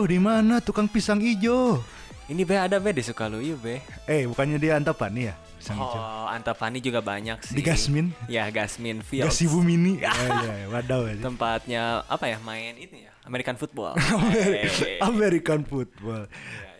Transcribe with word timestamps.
Waduh, 0.00 0.16
di 0.16 0.16
mana 0.16 0.64
tukang 0.64 0.88
pisang 0.88 1.20
hijau? 1.20 1.76
Ini 2.24 2.48
be 2.48 2.56
ada 2.56 2.80
be 2.80 2.88
di 2.88 3.04
Sukaluyu 3.04 3.60
be. 3.60 3.84
Eh, 4.08 4.24
bukannya 4.24 4.56
di 4.56 4.72
Antapani 4.72 5.28
ya? 5.28 5.36
Pisang 5.60 5.76
hijau. 5.76 6.00
Oh, 6.00 6.24
Antapani 6.24 6.80
juga 6.80 7.04
banyak 7.04 7.36
sih. 7.44 7.52
Di 7.52 7.60
Gasmin? 7.60 8.08
Ya, 8.24 8.48
Gasmin 8.48 9.04
Fields. 9.04 9.28
Gasibu 9.28 9.60
Mini. 9.60 10.00
Ya, 10.00 10.08
ya, 10.16 10.72
wadaw 10.72 11.04
aja. 11.04 11.20
Tempatnya 11.20 11.82
apa 12.08 12.32
ya? 12.32 12.40
Main 12.40 12.80
itu 12.80 12.96
ya. 12.96 13.12
American 13.28 13.60
football. 13.60 13.92
Ameri- 14.16 14.72
Eh, 14.96 15.04
American 15.04 15.68
football. 15.68 16.32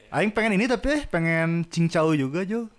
Aing 0.09 0.33
pengen 0.33 0.57
ini 0.57 0.65
tapi 0.65 0.89
eh, 0.97 1.03
pengen 1.05 1.69
cincau 1.69 2.17
juga 2.17 2.41
Jo. 2.49 2.73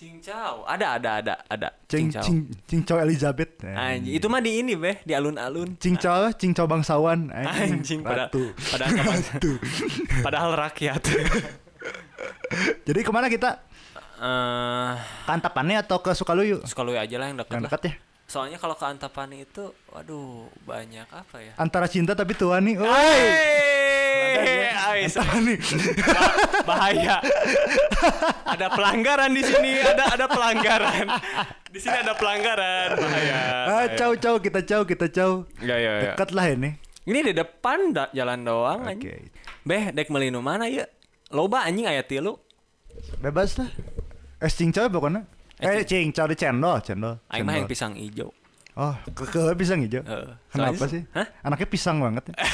Cincau. 0.00 0.64
Ada 0.64 0.96
ada 0.96 1.10
ada 1.20 1.34
ada. 1.44 1.68
Cing, 1.84 2.08
Cincau. 2.08 2.24
cing, 2.24 2.38
cincau 2.64 2.96
Elizabeth. 2.96 3.60
Eh, 3.60 3.68
Anjing, 3.68 4.16
itu 4.16 4.26
mah 4.26 4.40
di 4.40 4.56
ini 4.56 4.72
be, 4.72 4.96
di 5.04 5.12
alun-alun. 5.12 5.76
Cincau, 5.76 6.32
cincau 6.32 6.64
bangsawan. 6.64 7.28
Anjing 7.60 8.00
pada 8.00 8.32
ratu. 8.32 8.48
padahal 8.56 8.96
Ratu. 9.12 9.52
padahal 10.24 10.50
rakyat. 10.56 11.02
Jadi 12.88 13.00
ke 13.04 13.10
mana 13.12 13.28
kita? 13.28 13.60
Eh, 14.16 14.90
Ke 14.96 15.30
Antapani 15.30 15.76
atau 15.76 16.00
ke 16.00 16.16
Sukaluyu? 16.16 16.64
Sukaluyu 16.64 16.96
aja 16.96 17.20
lah 17.20 17.28
yang 17.28 17.36
dekat 17.36 17.52
Yang 17.52 17.64
dekat 17.68 17.80
ya. 17.84 17.92
Soalnya 18.30 18.62
kalau 18.62 18.78
ke 18.78 18.86
Antapani 18.86 19.42
itu, 19.42 19.74
waduh, 19.90 20.46
banyak 20.62 21.02
apa 21.10 21.36
ya? 21.42 21.50
Antara 21.58 21.90
cinta 21.90 22.14
tapi 22.14 22.38
tua 22.38 22.62
nih. 22.62 22.78
Hey, 22.78 24.70
Ais, 24.70 25.18
Antapani. 25.18 25.58
ba- 26.06 26.62
bahaya. 26.62 27.18
ada 28.46 28.70
pelanggaran 28.70 29.34
di 29.34 29.42
sini, 29.42 29.82
ada 29.82 30.14
ada 30.14 30.30
pelanggaran. 30.30 31.10
Di 31.74 31.78
sini 31.82 31.96
ada 31.98 32.14
pelanggaran, 32.14 32.94
bahaya. 32.94 33.38
Ah, 33.66 33.86
cau 33.98 34.14
cau 34.14 34.38
kita 34.38 34.62
cau 34.62 34.82
kita 34.86 35.10
cau. 35.10 35.50
Ya 35.58 35.74
ya 35.74 35.92
ya. 35.98 36.14
Dekat 36.14 36.30
lah 36.30 36.46
ini. 36.54 36.78
Ini 37.02 37.18
di 37.26 37.32
depan 37.34 37.90
da- 37.90 38.14
jalan 38.14 38.46
doang 38.46 38.86
Oke. 38.86 38.90
anjing. 38.94 39.22
Beh, 39.66 39.90
dek 39.90 40.06
melinu 40.06 40.38
mana 40.38 40.70
ya? 40.70 40.86
Loba 41.34 41.66
anjing 41.66 41.90
aya 41.90 42.06
tilu. 42.06 42.38
Bebas 43.18 43.58
lah. 43.58 43.66
Es 44.38 44.54
cincau 44.54 44.86
pokoknya. 44.86 45.26
Eh 45.60 45.84
cincau 45.84 46.24
di 46.24 46.36
cendol, 46.36 46.80
cendol. 46.80 47.20
Aing 47.28 47.44
mah 47.44 47.54
yang 47.54 47.68
pisang 47.68 47.92
ijo. 47.94 48.32
Oh, 48.80 48.96
ke, 49.12 49.28
ke 49.28 49.40
pisang 49.58 49.84
hijau. 49.84 50.00
Heeh. 50.00 50.32
Kenapa 50.48 50.84
sih? 50.88 51.04
Hah? 51.12 51.26
Anaknya 51.44 51.68
pisang 51.68 52.00
banget 52.00 52.32
ya. 52.32 52.34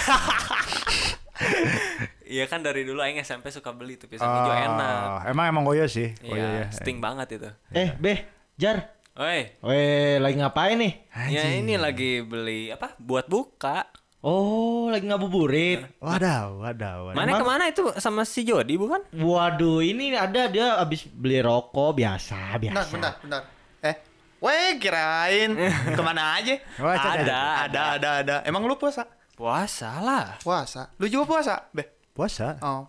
Iya 2.27 2.51
kan 2.51 2.59
dari 2.59 2.83
dulu 2.83 2.99
aing 2.99 3.23
SMP 3.23 3.55
suka 3.55 3.71
beli 3.71 3.95
tuh 3.95 4.11
pisang 4.11 4.27
ijo 4.27 4.51
enak. 4.51 5.31
Emang 5.31 5.47
emang 5.47 5.63
goyo 5.63 5.87
sih. 5.87 6.11
Goyo 6.19 6.43
Iya, 6.43 6.67
ya. 6.67 6.75
sting 6.75 6.99
banget 6.99 7.39
itu. 7.39 7.47
Eh, 7.71 7.95
Beh, 8.03 8.27
Jar. 8.59 8.97
Oi, 9.17 9.49
Weh, 9.65 10.19
lagi 10.21 10.37
ngapain 10.37 10.77
nih? 10.77 10.93
ya 11.33 11.49
ini 11.49 11.79
lagi 11.81 12.21
beli 12.21 12.69
apa? 12.69 12.93
Buat 13.01 13.31
buka. 13.31 13.89
Oh, 14.27 14.91
lagi 14.91 15.07
ngabuburit. 15.07 15.87
Wadaw, 16.03 16.59
wadaw, 16.59 16.99
wadaw. 17.07 17.15
Mana 17.15 17.39
ke 17.39 17.45
mana 17.47 17.65
itu 17.71 17.95
sama 18.03 18.27
si 18.27 18.43
Jody 18.43 18.75
bukan? 18.75 18.99
Waduh, 19.15 19.79
ini 19.87 20.19
ada 20.19 20.51
dia 20.51 20.83
habis 20.83 21.07
beli 21.07 21.39
rokok 21.39 21.95
biasa, 21.95 22.59
biasa. 22.59 22.75
Bentar, 22.75 22.87
bentar, 22.91 23.13
bentar. 23.23 23.43
Eh, 23.87 23.95
weh 24.43 24.83
kirain 24.83 25.55
ke 25.97 26.03
mana 26.03 26.43
aja? 26.43 26.59
Wah, 26.83 26.99
cek, 26.99 27.11
Ada. 27.23 27.23
cek. 27.23 27.63
Ada, 27.71 27.83
ada, 27.87 28.11
ada. 28.19 28.37
Emang 28.43 28.67
lu 28.67 28.75
puasa? 28.75 29.07
Puasa 29.39 30.03
lah. 30.03 30.43
Puasa. 30.43 30.91
Lu 30.99 31.07
juga 31.07 31.39
puasa, 31.39 31.63
Beh? 31.71 31.87
Puasa. 32.11 32.59
Oh. 32.67 32.83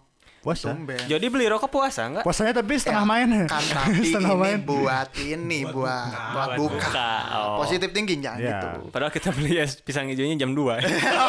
Puasa. 0.48 0.72
Tumben. 0.72 0.96
Jadi 1.04 1.26
beli 1.28 1.44
rokok 1.46 1.68
puasa 1.68 2.08
enggak? 2.08 2.24
Puasanya 2.24 2.56
tapi 2.56 2.80
setengah 2.80 3.04
Ya, 3.04 3.12
main. 3.12 3.28
Kan 3.46 3.64
tapi 3.84 4.00
setengah 4.00 4.32
ini 4.32 4.40
main. 4.40 4.58
buat 4.64 5.10
ini 5.20 5.60
buat 5.68 6.08
buat 6.32 6.50
buka. 6.56 7.12
Oh. 7.36 7.60
Positif 7.60 7.92
tinggi 7.92 8.16
jangan 8.18 8.40
Ya. 8.40 8.56
gitu. 8.56 8.68
Padahal 8.88 9.12
kita 9.12 9.36
beli 9.36 9.60
es 9.60 9.76
pisang 9.76 10.08
hijaunya 10.08 10.40
jam 10.40 10.56
2 10.56 10.64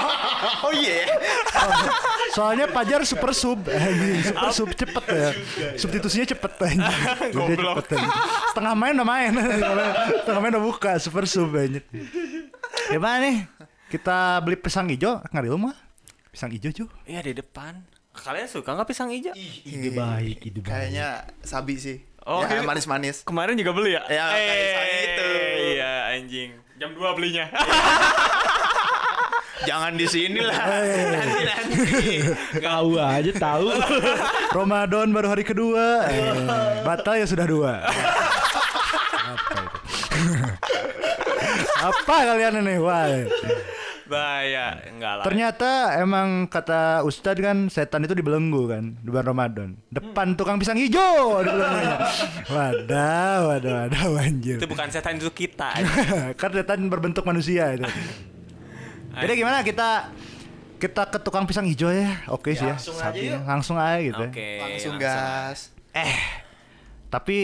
oh 0.66 0.72
iya. 0.72 1.10
Soalnya 2.30 2.70
Pajar 2.70 3.02
super 3.02 3.34
sub, 3.34 3.66
anjing. 3.66 4.22
super 4.22 4.50
sub 4.54 4.70
cepet 4.70 5.04
ya. 5.10 5.30
Substitusinya 5.74 6.26
cepet. 6.28 6.52
Dia 6.62 7.34
Goblok. 7.34 7.82
cepet. 7.82 7.98
Setengah 8.54 8.74
main 8.78 8.94
udah 8.94 9.08
main, 9.08 9.32
setengah 9.34 10.40
main 10.40 10.52
udah 10.54 10.62
buka 10.62 10.92
super 11.02 11.26
sub 11.26 11.50
anjing. 11.52 11.82
Gimana 12.86 13.18
nih? 13.20 13.36
Kita 13.90 14.38
beli 14.38 14.54
pisang 14.54 14.86
hijau 14.86 15.18
nggak 15.26 15.42
di 15.42 15.50
rumah? 15.50 15.74
Pisang 16.30 16.54
hijau 16.54 16.70
cuy. 16.70 16.86
Iya 17.04 17.26
di 17.26 17.34
depan. 17.34 17.97
Kalian 18.18 18.48
suka 18.50 18.74
nggak 18.74 18.88
pisang 18.90 19.08
hijau? 19.10 19.32
Ide 19.64 19.90
baik, 19.94 20.38
ide 20.42 20.60
baik. 20.60 20.68
Kayaknya 20.68 21.08
sabi 21.42 21.78
sih. 21.78 21.96
Oh, 22.28 22.44
ya, 22.44 22.60
manis-manis. 22.60 23.24
Kemarin 23.24 23.56
juga 23.56 23.72
beli 23.72 23.96
ya? 23.96 24.02
Ya, 24.10 24.24
kayak 24.28 24.56
pisang 24.60 24.88
itu. 25.00 25.28
Iya 25.78 25.92
anjing. 26.12 26.50
Jam 26.76 26.90
2 26.92 27.16
belinya. 27.16 27.46
Jangan 29.68 29.92
di 29.98 30.06
sini 30.06 30.38
lah. 30.40 30.54
nanti 30.54 31.42
nanti. 31.42 32.22
Tahu 32.62 32.90
aja 32.94 33.32
tahu. 33.34 33.68
Ramadan 34.58 35.10
baru 35.10 35.34
hari 35.34 35.42
kedua. 35.42 36.06
Eh, 36.06 36.30
batal 36.86 37.18
ya 37.18 37.26
sudah 37.26 37.46
dua. 37.48 37.82
Apa 39.28 39.54
itu? 39.58 39.78
Apa 41.78 42.14
kalian 42.32 42.62
ini? 42.62 42.74
Wah. 42.78 43.06
Bahaya. 44.08 44.80
Enggak 44.88 45.12
lah. 45.20 45.24
Ternyata 45.28 45.70
emang 46.00 46.48
kata 46.48 47.04
Ustadz 47.04 47.44
kan 47.44 47.68
setan 47.68 48.08
itu 48.08 48.16
dibelenggu 48.16 48.64
kan 48.66 48.96
di 48.98 49.08
bulan 49.12 49.26
Ramadan. 49.28 49.68
Depan 49.92 50.34
tukang 50.34 50.56
pisang 50.56 50.80
hijau 50.80 51.44
dibelenggunya. 51.44 51.96
Wadah, 52.48 53.34
wadah, 53.54 53.72
wadah 53.92 54.04
anjir. 54.24 54.56
itu 54.56 54.66
bukan 54.66 54.88
setan 54.88 55.20
itu 55.20 55.30
kita. 55.30 55.76
kan 56.40 56.50
setan 56.50 56.88
berbentuk 56.88 57.22
manusia 57.28 57.76
itu. 57.76 57.84
Jadi 59.12 59.32
gimana 59.36 59.60
kita 59.60 60.10
kita 60.78 61.02
ke 61.10 61.18
tukang 61.20 61.44
pisang 61.44 61.66
hijau 61.66 61.90
ya? 61.90 62.22
Oke 62.30 62.54
sih 62.54 62.64
ya. 62.64 62.78
langsung 62.78 62.96
aja 62.96 63.18
yuk. 63.18 63.40
Langsung 63.44 63.76
aja 63.76 63.98
gitu. 64.00 64.24
ya. 64.24 64.30
Oke. 64.30 64.50
Langsung 64.62 64.94
langsung. 64.96 64.96
gas. 64.98 65.58
Tapi 67.10 67.36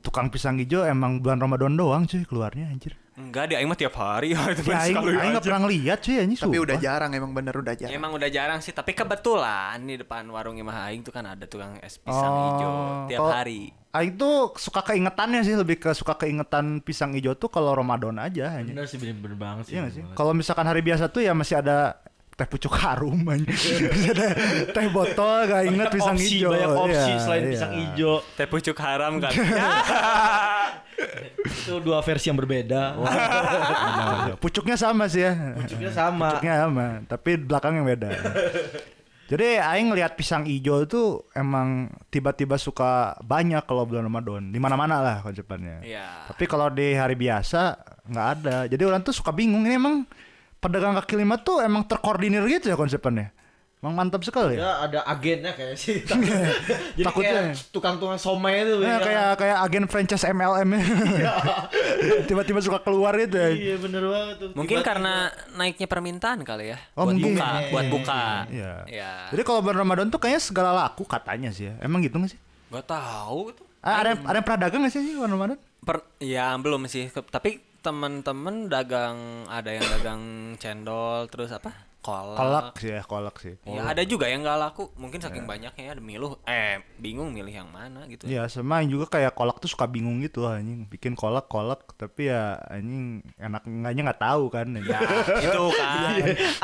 tukang 0.00 0.30
pisang 0.30 0.56
hijau 0.62 0.86
emang 0.86 1.18
bulan 1.18 1.42
Ramadan 1.42 1.74
doang 1.74 2.02
cuy 2.06 2.22
keluarnya 2.24 2.70
anjir. 2.70 2.94
Enggak, 3.18 3.50
dia 3.50 3.58
aing 3.58 3.66
mah 3.66 3.74
tiap 3.74 3.94
hari. 3.94 4.30
Itu 4.54 4.62
Ya 4.64 4.78
aing 4.80 4.94
aing 4.94 5.10
nggak 5.28 5.34
aja. 5.34 5.40
pernah 5.42 5.60
ngeliat 5.60 5.98
cuy 5.98 6.16
anjing 6.16 6.38
Tapi 6.38 6.56
udah 6.56 6.70
sumpah. 6.72 6.78
jarang 6.80 7.10
emang 7.12 7.32
bener 7.32 7.50
udah 7.52 7.72
Ya, 7.72 7.80
jarang. 7.82 7.98
emang 7.98 8.10
udah 8.14 8.28
jarang 8.28 8.58
sih, 8.58 8.70
tapi 8.70 8.94
kebetulan 8.94 9.76
di 9.82 9.96
depan 9.96 10.22
warung 10.28 10.54
Imah 10.54 10.86
Aing 10.86 11.02
tuh 11.02 11.10
kan 11.10 11.26
ada 11.26 11.42
tukang 11.42 11.76
es 11.78 11.98
pisang 11.98 12.30
Oh, 12.30 12.44
hijau 12.54 12.72
tiap 13.08 13.26
hari. 13.28 13.74
Aing 13.90 14.14
tuh 14.14 14.54
suka 14.54 14.84
keingetannya 14.84 15.40
sih 15.42 15.52
lebih 15.52 15.76
ke 15.76 15.90
suka 15.90 16.14
keingetan 16.14 16.78
pisang 16.78 17.10
hijau 17.10 17.34
tuh 17.34 17.48
kalau 17.48 17.72
Ramadan 17.72 18.14
aja 18.16 18.54
anjing. 18.54 18.70
Bener 18.70 18.86
sih 18.86 18.96
bener, 18.96 19.16
bener 19.16 19.34
banget 19.36 19.64
sih. 19.66 19.74
Iya 19.74 19.90
sih? 19.90 20.02
Kalau 20.12 20.30
misalkan 20.30 20.64
hari 20.64 20.80
biasa 20.80 21.08
tuh 21.08 21.20
ya 21.20 21.32
masih 21.32 21.58
ada 21.58 21.98
teh 22.38 22.46
pucuk 22.46 22.70
harum 22.78 23.26
ada 23.26 24.30
teh 24.70 24.86
botol 24.94 25.50
gak 25.50 25.66
inget 25.66 25.90
Banyak 25.90 25.98
pisang 25.98 26.14
opsi, 26.14 26.38
hijau. 26.38 26.50
Banyak 26.54 26.70
opsi 26.70 27.10
Iya, 27.10 27.18
selain 27.18 27.42
iya. 27.42 27.50
pisang 27.50 27.72
hijau. 27.74 28.14
Teh 28.38 28.46
pucuk 28.46 28.78
haram 28.78 29.12
kan. 29.18 29.32
Itu 31.66 31.82
dua 31.82 31.98
versi 32.06 32.30
yang 32.30 32.38
berbeda. 32.38 32.94
Pucuknya 34.38 34.78
sama 34.78 35.10
sih 35.10 35.26
ya. 35.26 35.34
Pucuknya 35.58 35.90
sama. 35.90 36.38
Pucuknya 36.38 36.56
sama, 36.62 37.02
tapi 37.10 37.30
belakang 37.42 37.82
yang 37.82 37.90
beda. 37.90 38.14
Jadi 39.28 39.60
aing 39.60 39.92
ngelihat 39.92 40.16
pisang 40.16 40.48
hijau 40.48 40.88
itu 40.88 41.02
emang 41.36 41.92
tiba-tiba 42.08 42.56
suka 42.56 43.12
banyak 43.20 43.60
kalau 43.68 43.84
bulan 43.84 44.08
Ramadan. 44.08 44.48
Di 44.48 44.56
mana-mana 44.56 45.04
lah 45.04 45.16
konsepannya. 45.20 45.84
Iya. 45.84 46.32
Tapi 46.32 46.48
kalau 46.48 46.72
di 46.72 46.96
hari 46.96 47.18
biasa 47.18 47.76
nggak 48.08 48.28
ada. 48.40 48.56
Jadi 48.70 48.82
orang 48.88 49.04
tuh 49.04 49.12
suka 49.12 49.34
bingung 49.34 49.68
ini 49.68 49.76
emang 49.76 50.08
pedagang 50.58 50.94
kaki 50.98 51.14
lima 51.18 51.38
tuh 51.38 51.62
emang 51.62 51.86
terkoordinir 51.86 52.42
gitu 52.46 52.70
ya 52.70 52.76
konsepannya. 52.76 53.30
Emang 53.78 53.94
mantap 53.94 54.26
sekali 54.26 54.58
ya. 54.58 54.66
Ya 54.66 54.70
ada 54.90 54.98
agennya 55.06 55.54
kayak 55.54 55.78
sih. 55.78 56.02
Jadi 56.98 57.06
Takutnya. 57.06 57.54
kayak 57.54 57.70
tukang-tukang 57.70 58.18
somai 58.18 58.66
itu. 58.66 58.74
Nah, 58.82 58.98
ya. 58.98 58.98
kayak 58.98 59.28
kayak 59.38 59.56
agen 59.62 59.84
franchise 59.86 60.26
MLM 60.26 60.66
-nya. 60.66 60.82
Tiba-tiba 62.26 62.58
suka 62.58 62.82
keluar 62.82 63.14
gitu 63.14 63.38
ya. 63.38 63.54
Iya 63.54 63.76
bener 63.78 64.02
banget 64.02 64.34
tuh. 64.42 64.48
Mungkin 64.58 64.82
Tiba-tiba. 64.82 64.90
karena 64.90 65.14
naiknya 65.54 65.86
permintaan 65.86 66.42
kali 66.42 66.74
ya. 66.74 66.78
Oh, 66.98 67.06
buat 67.06 67.14
mungkin. 67.14 67.38
buka, 67.38 67.50
buat 67.70 67.86
buka. 67.86 68.22
Iya. 68.50 68.72
Iya. 68.90 69.12
Jadi 69.30 69.42
kalau 69.46 69.60
bulan 69.62 69.78
Ramadan 69.78 70.06
tuh 70.10 70.18
kayaknya 70.18 70.42
segala 70.42 70.70
laku 70.74 71.06
katanya 71.06 71.54
sih 71.54 71.70
ya. 71.70 71.78
Emang 71.78 72.02
gitu 72.02 72.18
nggak 72.18 72.34
sih? 72.34 72.40
Gak 72.74 72.82
tahu 72.82 73.54
gitu. 73.54 73.62
Ah, 73.78 74.02
ada 74.02 74.18
yang- 74.18 74.26
ada 74.26 74.36
yang 74.42 74.46
pernah 74.50 74.60
dagang 74.66 74.80
nggak 74.82 74.90
sih 74.90 75.14
bulan 75.14 75.30
Ramadan? 75.38 75.58
Per, 75.86 75.96
ya 76.18 76.50
belum 76.58 76.90
sih. 76.90 77.06
Tapi 77.14 77.62
teman-teman 77.80 78.66
dagang 78.66 79.46
ada 79.46 79.70
yang 79.70 79.86
dagang 79.98 80.22
cendol 80.58 81.30
terus 81.30 81.54
apa? 81.54 81.70
Kolak. 82.08 82.36
Kolak 82.40 82.66
sih 82.80 82.88
ya, 82.88 83.02
kolak 83.04 83.36
sih. 83.36 83.54
Ya 83.68 83.82
ada 83.84 84.02
juga 84.08 84.24
yang 84.32 84.40
nggak 84.40 84.58
laku. 84.64 84.88
Mungkin 84.96 85.20
saking 85.20 85.44
banyaknya 85.44 85.84
ya 85.84 85.92
demi 85.92 86.16
lu 86.16 86.32
eh 86.48 86.80
bingung 86.96 87.36
milih 87.36 87.52
yang 87.52 87.68
mana 87.68 88.08
gitu. 88.08 88.24
Iya, 88.24 88.48
sama 88.48 88.80
yang 88.80 88.96
juga 88.96 89.12
kayak 89.12 89.36
kolak 89.36 89.60
tuh 89.60 89.68
suka 89.68 89.84
bingung 89.84 90.24
gitu 90.24 90.48
anjing. 90.48 90.88
Bikin 90.88 91.12
kolak 91.12 91.52
kolak 91.52 91.84
tapi 92.00 92.32
ya 92.32 92.56
anjing 92.72 93.20
enak 93.36 93.62
enggaknya 93.68 94.02
nggak 94.08 94.22
tahu 94.24 94.44
kan. 94.48 94.66
Ya, 94.80 95.00
itu 95.44 95.64
kan. 95.76 96.16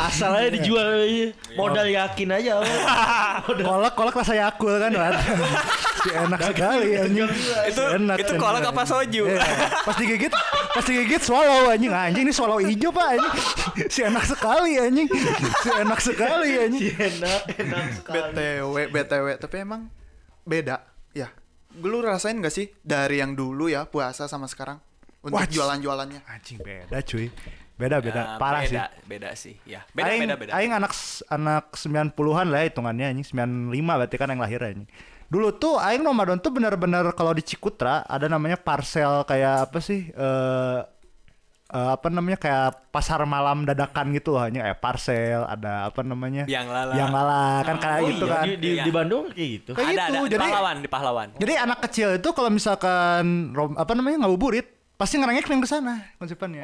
asal 0.09 0.33
aja 0.33 0.49
dijual 0.49 1.05
iya. 1.05 1.29
modal 1.61 1.85
yakin 1.93 2.29
aja. 2.41 2.65
kolak 3.69 3.93
kolak 3.93 4.15
rasa 4.17 4.33
Yakult 4.33 4.81
kan. 4.81 4.93
Si 6.05 6.09
enak 6.09 6.41
sekali 6.41 6.89
anjing. 6.97 7.29
itu 7.69 7.83
Enak, 7.85 8.17
itu 8.17 8.33
kolak 8.41 8.65
apa 8.65 8.83
soju? 8.89 9.29
Iya. 9.29 9.45
Pas 9.85 9.97
digigit 10.01 10.33
Pas 10.75 10.83
digigit 10.83 11.23
swallow 11.23 11.71
anjing 11.71 11.93
anjing 11.95 12.25
ini 12.27 12.33
swallow 12.35 12.59
hijau 12.59 12.91
pak 12.91 13.15
anjing 13.15 13.35
si 13.87 14.01
enak 14.03 14.25
sekali 14.27 14.75
anjing 14.79 15.07
si 15.37 15.69
enak 15.71 16.01
sekali 16.01 16.51
anjing 16.59 16.95
enak 16.95 17.41
enak 17.57 17.85
sekali 17.97 18.19
BTW, 18.33 18.75
BTW, 18.91 19.27
tapi 19.39 19.57
emang 19.61 19.89
beda. 20.43 20.85
Ya. 21.13 21.31
Lu 21.75 21.99
rasain 22.01 22.39
gak 22.39 22.55
sih 22.55 22.71
dari 22.81 23.19
yang 23.19 23.35
dulu 23.35 23.67
ya 23.67 23.83
puasa 23.85 24.27
sama 24.27 24.47
sekarang 24.47 24.79
untuk 25.21 25.41
Wah, 25.41 25.49
jualan-jualannya? 25.49 26.23
anjing 26.29 26.61
beda 26.61 27.01
cuy 27.01 27.33
beda 27.75 27.99
beda 27.99 28.23
Ya, 28.23 28.39
parah 28.39 28.63
beda, 28.63 28.71
sih 28.71 28.79
Beda 29.09 29.29
sih. 29.35 29.55
Ya. 29.67 29.81
Beda 29.91 30.15
aing, 30.15 30.21
beda 30.23 30.35
beda. 30.39 30.51
aing 30.55 30.71
anak 30.71 30.93
anak 31.27 31.65
90-an 31.75 32.47
lah 32.47 32.61
ya 32.63 32.67
hitungannya 32.71 33.07
anjing 33.11 33.27
95 33.27 33.75
berarti 33.75 34.17
kan 34.21 34.29
yang 34.31 34.39
lahir 34.39 34.61
anjing 34.63 34.87
dulu 35.25 35.51
tuh 35.51 35.81
aing 35.83 36.05
Ramadan 36.05 36.39
tuh 36.39 36.55
benar-benar 36.55 37.11
kalau 37.17 37.35
di 37.35 37.43
Cikutra 37.43 38.07
ada 38.07 38.31
namanya 38.31 38.55
parcel 38.55 39.27
kayak 39.27 39.67
apa 39.67 39.79
sih 39.83 40.07
eh 40.13 40.79
eh, 41.75 41.91
apa 41.91 42.07
namanya 42.07 42.39
kayak 42.39 42.67
pasar 42.89 43.19
malam 43.25 43.63
dadakan 43.63 44.11
gitu 44.11 44.31
loh 44.31 44.43
hanya 44.43 44.63
eh 44.65 44.75
parcel 44.75 45.43
ada 45.45 45.91
apa 45.91 46.01
namanya 46.01 46.47
Biang 46.47 46.67
lala. 46.67 46.93
Biang 46.95 47.11
lala 47.11 47.43
kan 47.61 47.77
kayak 47.77 47.99
oh 47.99 48.09
gitu 48.09 48.25
iya 48.25 48.33
kan 48.33 48.45
di, 48.45 48.53
di, 48.55 48.69
Iya. 48.71 48.83
di 48.83 48.91
Bandung 48.91 49.25
kayak 49.29 49.49
gitu 49.53 49.71
Kayak 49.73 49.89
ada 49.89 49.93
gitu, 49.93 50.15
ada 50.15 50.23
di 50.23 50.31
jadi- 50.31 50.47
pahlawan 50.47 50.77
di 50.77 50.89
pahlawan. 50.89 51.29
jadi 51.35 51.53
anak 51.61 51.79
kecil 51.83 52.09
itu 52.15 52.29
kalau 52.31 52.51
misalkan 52.51 53.25
rom- 53.51 53.75
apa 53.75 53.93
namanya 53.93 54.17
ngabuburit 54.23 54.67
pasti 54.95 55.19
ngerengek 55.19 55.45
yang 55.45 55.59
ke 55.59 55.67
sana 55.67 56.15
konsepannya 56.17 56.63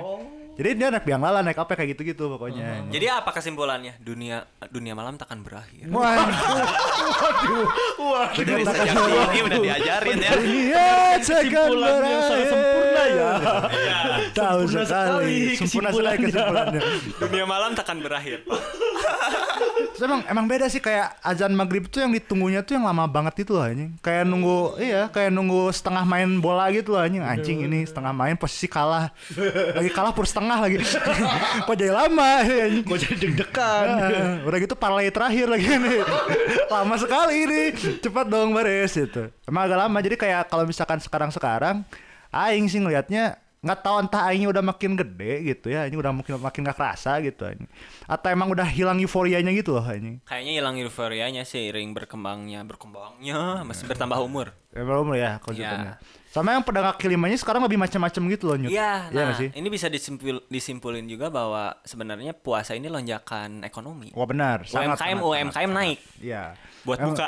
jadi 0.60 0.76
dia 0.76 0.88
naik 0.92 1.08
biang 1.08 1.24
lala 1.24 1.40
naik 1.40 1.56
apa 1.56 1.72
kayak 1.72 1.96
gitu-gitu 1.96 2.28
pokoknya 2.28 2.84
Jadi 2.92 3.06
apa 3.08 3.32
kesimpulannya? 3.32 3.96
Dunia 3.96 4.44
dunia 4.68 4.92
malam 4.92 5.16
takkan 5.16 5.40
berakhir. 5.40 5.88
Wah, 7.96 8.28
Dari 8.32 8.60
takkan 8.60 8.84
sejak 8.84 8.96
berakhir. 9.00 9.32
dini 9.32 9.40
udah 9.40 9.58
diajarin 9.58 10.16
ya. 10.20 10.30
Dunia 10.36 10.84
takkan 11.16 11.48
Kesimpulan 11.48 12.00
yang 12.02 12.22
sangat 12.22 12.46
sempurna 12.50 13.02
ya. 13.08 13.30
Tahu 14.30 14.60
Sempurna 14.60 14.84
sekali. 14.84 15.08
sekali 15.16 15.56
Sempurna 15.56 15.88
sekali 15.90 16.16
kesimpulannya. 16.20 16.80
Dunia 17.18 17.44
malam 17.48 17.70
takkan 17.72 17.98
berakhir. 17.98 18.38
Terus 19.90 20.06
emang 20.06 20.22
emang 20.24 20.46
beda 20.48 20.66
sih 20.66 20.80
kayak 20.80 21.20
azan 21.20 21.52
maghrib 21.52 21.84
tuh 21.86 22.00
yang 22.00 22.08
ditunggunya 22.10 22.60
tuh 22.60 22.72
yang 22.72 22.84
lama 22.84 23.04
banget 23.04 23.44
itu 23.44 23.52
loh 23.52 23.64
anjing. 23.64 23.92
Kayak 24.00 24.24
nunggu 24.24 24.58
iya 24.76 25.08
kayak 25.08 25.28
nunggu 25.30 25.68
setengah 25.70 26.04
main 26.04 26.40
bola 26.40 26.68
gitu 26.68 26.96
loh 26.96 27.00
anjing. 27.00 27.20
Anjing 27.20 27.58
ini 27.64 27.84
setengah 27.84 28.12
main 28.12 28.36
posisi 28.36 28.64
kalah. 28.64 29.12
Lagi 29.76 29.90
kalah 29.92 30.12
pur 30.12 30.24
setengah 30.24 30.49
lagi. 30.58 30.76
Kok 31.66 31.76
jadi 31.76 31.92
lama? 31.92 32.42
Ya. 32.42 32.66
Kok 32.88 32.98
jadi 32.98 33.14
deg-degan? 33.14 33.86
Ah, 33.86 34.34
udah 34.42 34.58
gitu 34.58 34.74
parlay 34.74 35.06
terakhir 35.08 35.46
lagi 35.46 35.68
nih 35.68 36.02
lama 36.74 36.94
sekali 36.96 37.34
ini. 37.46 37.62
Cepat 38.00 38.26
dong 38.26 38.50
baris 38.50 38.96
itu 38.96 39.30
emang 39.46 39.70
agak 39.70 39.78
lama. 39.86 39.98
Jadi 40.00 40.16
kayak 40.16 40.48
kalau 40.48 40.64
misalkan 40.64 40.98
sekarang-sekarang 40.98 41.86
aing 42.30 42.66
sih 42.66 42.78
ngelihatnya 42.78 43.36
nggak 43.60 43.80
tahu 43.84 43.96
entah 44.00 44.24
aingnya 44.24 44.48
udah 44.48 44.64
makin 44.64 44.96
gede 44.96 45.32
gitu 45.44 45.68
ya. 45.68 45.84
Ini 45.84 45.94
udah 45.94 46.10
makin 46.16 46.40
makin 46.40 46.60
gak 46.64 46.78
kerasa 46.80 47.20
gitu 47.20 47.44
anjing. 47.44 47.68
atau 48.08 48.28
emang 48.32 48.48
udah 48.48 48.64
hilang 48.64 48.96
euforianya 48.98 49.52
gitu 49.52 49.76
loh 49.76 49.84
anjing 49.84 50.16
Kayaknya 50.24 50.52
hilang 50.56 50.74
euforianya 50.80 51.42
seiring 51.44 51.92
berkembangnya 51.92 52.64
berkembangnya 52.64 53.60
masih 53.62 53.84
bertambah 53.84 54.16
umur. 54.18 54.56
ya 54.72 54.80
belum 54.80 55.12
ya 55.12 55.36
konsepnya 55.44 56.00
sama 56.30 56.54
yang 56.54 56.62
pedagang 56.62 56.94
kaki 56.94 57.10
limanya 57.10 57.34
sekarang 57.34 57.66
lebih 57.66 57.74
macam-macam 57.74 58.22
gitu 58.30 58.44
loh 58.46 58.56
Nyut. 58.56 58.70
Iya, 58.70 59.10
Iya 59.10 59.22
nah 59.26 59.34
sih 59.34 59.50
ini 59.50 59.66
bisa 59.66 59.90
disimpul, 59.90 60.46
disimpulin 60.46 61.02
juga 61.04 61.26
bahwa 61.26 61.74
sebenarnya 61.82 62.30
puasa 62.32 62.78
ini 62.78 62.86
lonjakan 62.86 63.66
ekonomi. 63.66 64.14
wah 64.14 64.26
benar 64.30 64.62
sangat, 64.62 64.94
UMKM 64.94 65.18
sangat, 65.18 65.26
UMKM 65.26 65.50
sangat, 65.50 65.74
naik 65.74 65.98
iya 66.22 66.54
buat 66.86 66.96
Emang- 66.96 67.18
buka. 67.18 67.26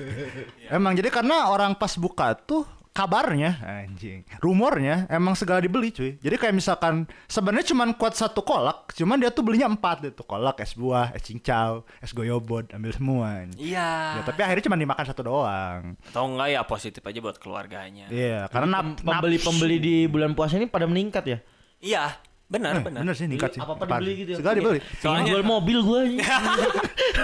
Emang 0.78 0.92
jadi 0.94 1.10
karena 1.10 1.50
orang 1.50 1.74
pas 1.74 1.90
buka 1.98 2.32
tuh 2.38 2.62
kabarnya 2.90 3.62
anjing 3.62 4.26
rumornya 4.42 5.06
emang 5.06 5.38
segala 5.38 5.62
dibeli 5.62 5.94
cuy 5.94 6.18
jadi 6.18 6.34
kayak 6.34 6.54
misalkan 6.54 7.06
sebenarnya 7.24 7.70
cuman 7.70 7.94
kuat 7.94 8.18
satu 8.18 8.42
kolak 8.42 8.90
cuman 8.92 9.16
dia 9.16 9.30
tuh 9.30 9.46
belinya 9.46 9.70
empat 9.70 10.10
itu 10.10 10.22
kolak 10.26 10.58
es 10.58 10.74
buah 10.74 11.14
es 11.14 11.22
cincau 11.22 11.86
es 12.02 12.10
goyobot 12.10 12.74
ambil 12.74 12.90
semua 12.90 13.46
anjing. 13.46 13.62
Iya. 13.72 14.18
ya 14.18 14.22
tapi 14.26 14.40
akhirnya 14.42 14.64
cuma 14.66 14.76
dimakan 14.76 15.04
satu 15.06 15.22
doang 15.22 15.82
Atau 16.10 16.22
enggak 16.26 16.48
ya 16.50 16.60
positif 16.66 17.02
aja 17.02 17.18
buat 17.22 17.38
keluarganya. 17.38 18.10
iya 18.10 18.50
karena 18.50 18.82
Pembeli-pembeli 18.98 19.76
di 19.78 19.94
bulan 20.10 20.34
puasa 20.34 20.58
ini 20.58 20.66
pada 20.66 20.90
meningkat 20.90 21.24
ya 21.26 21.38
Iya, 21.80 22.12
benar 22.50 22.72
Eh, 22.74 22.82
benar. 22.82 23.14
sih 23.14 23.24
ningkat 23.24 23.54
sih 23.54 23.60
Apa-apa 23.60 23.86
Apaan? 23.86 24.00
dibeli 24.00 24.12
gitu 24.18 24.30
ya? 24.30 24.36
segala 24.36 24.54
dibeli 24.56 24.78
Pengen 24.80 24.98
Soalnya- 24.98 25.28
jual 25.30 25.42
mobil 25.44 25.78
gue 25.80 26.00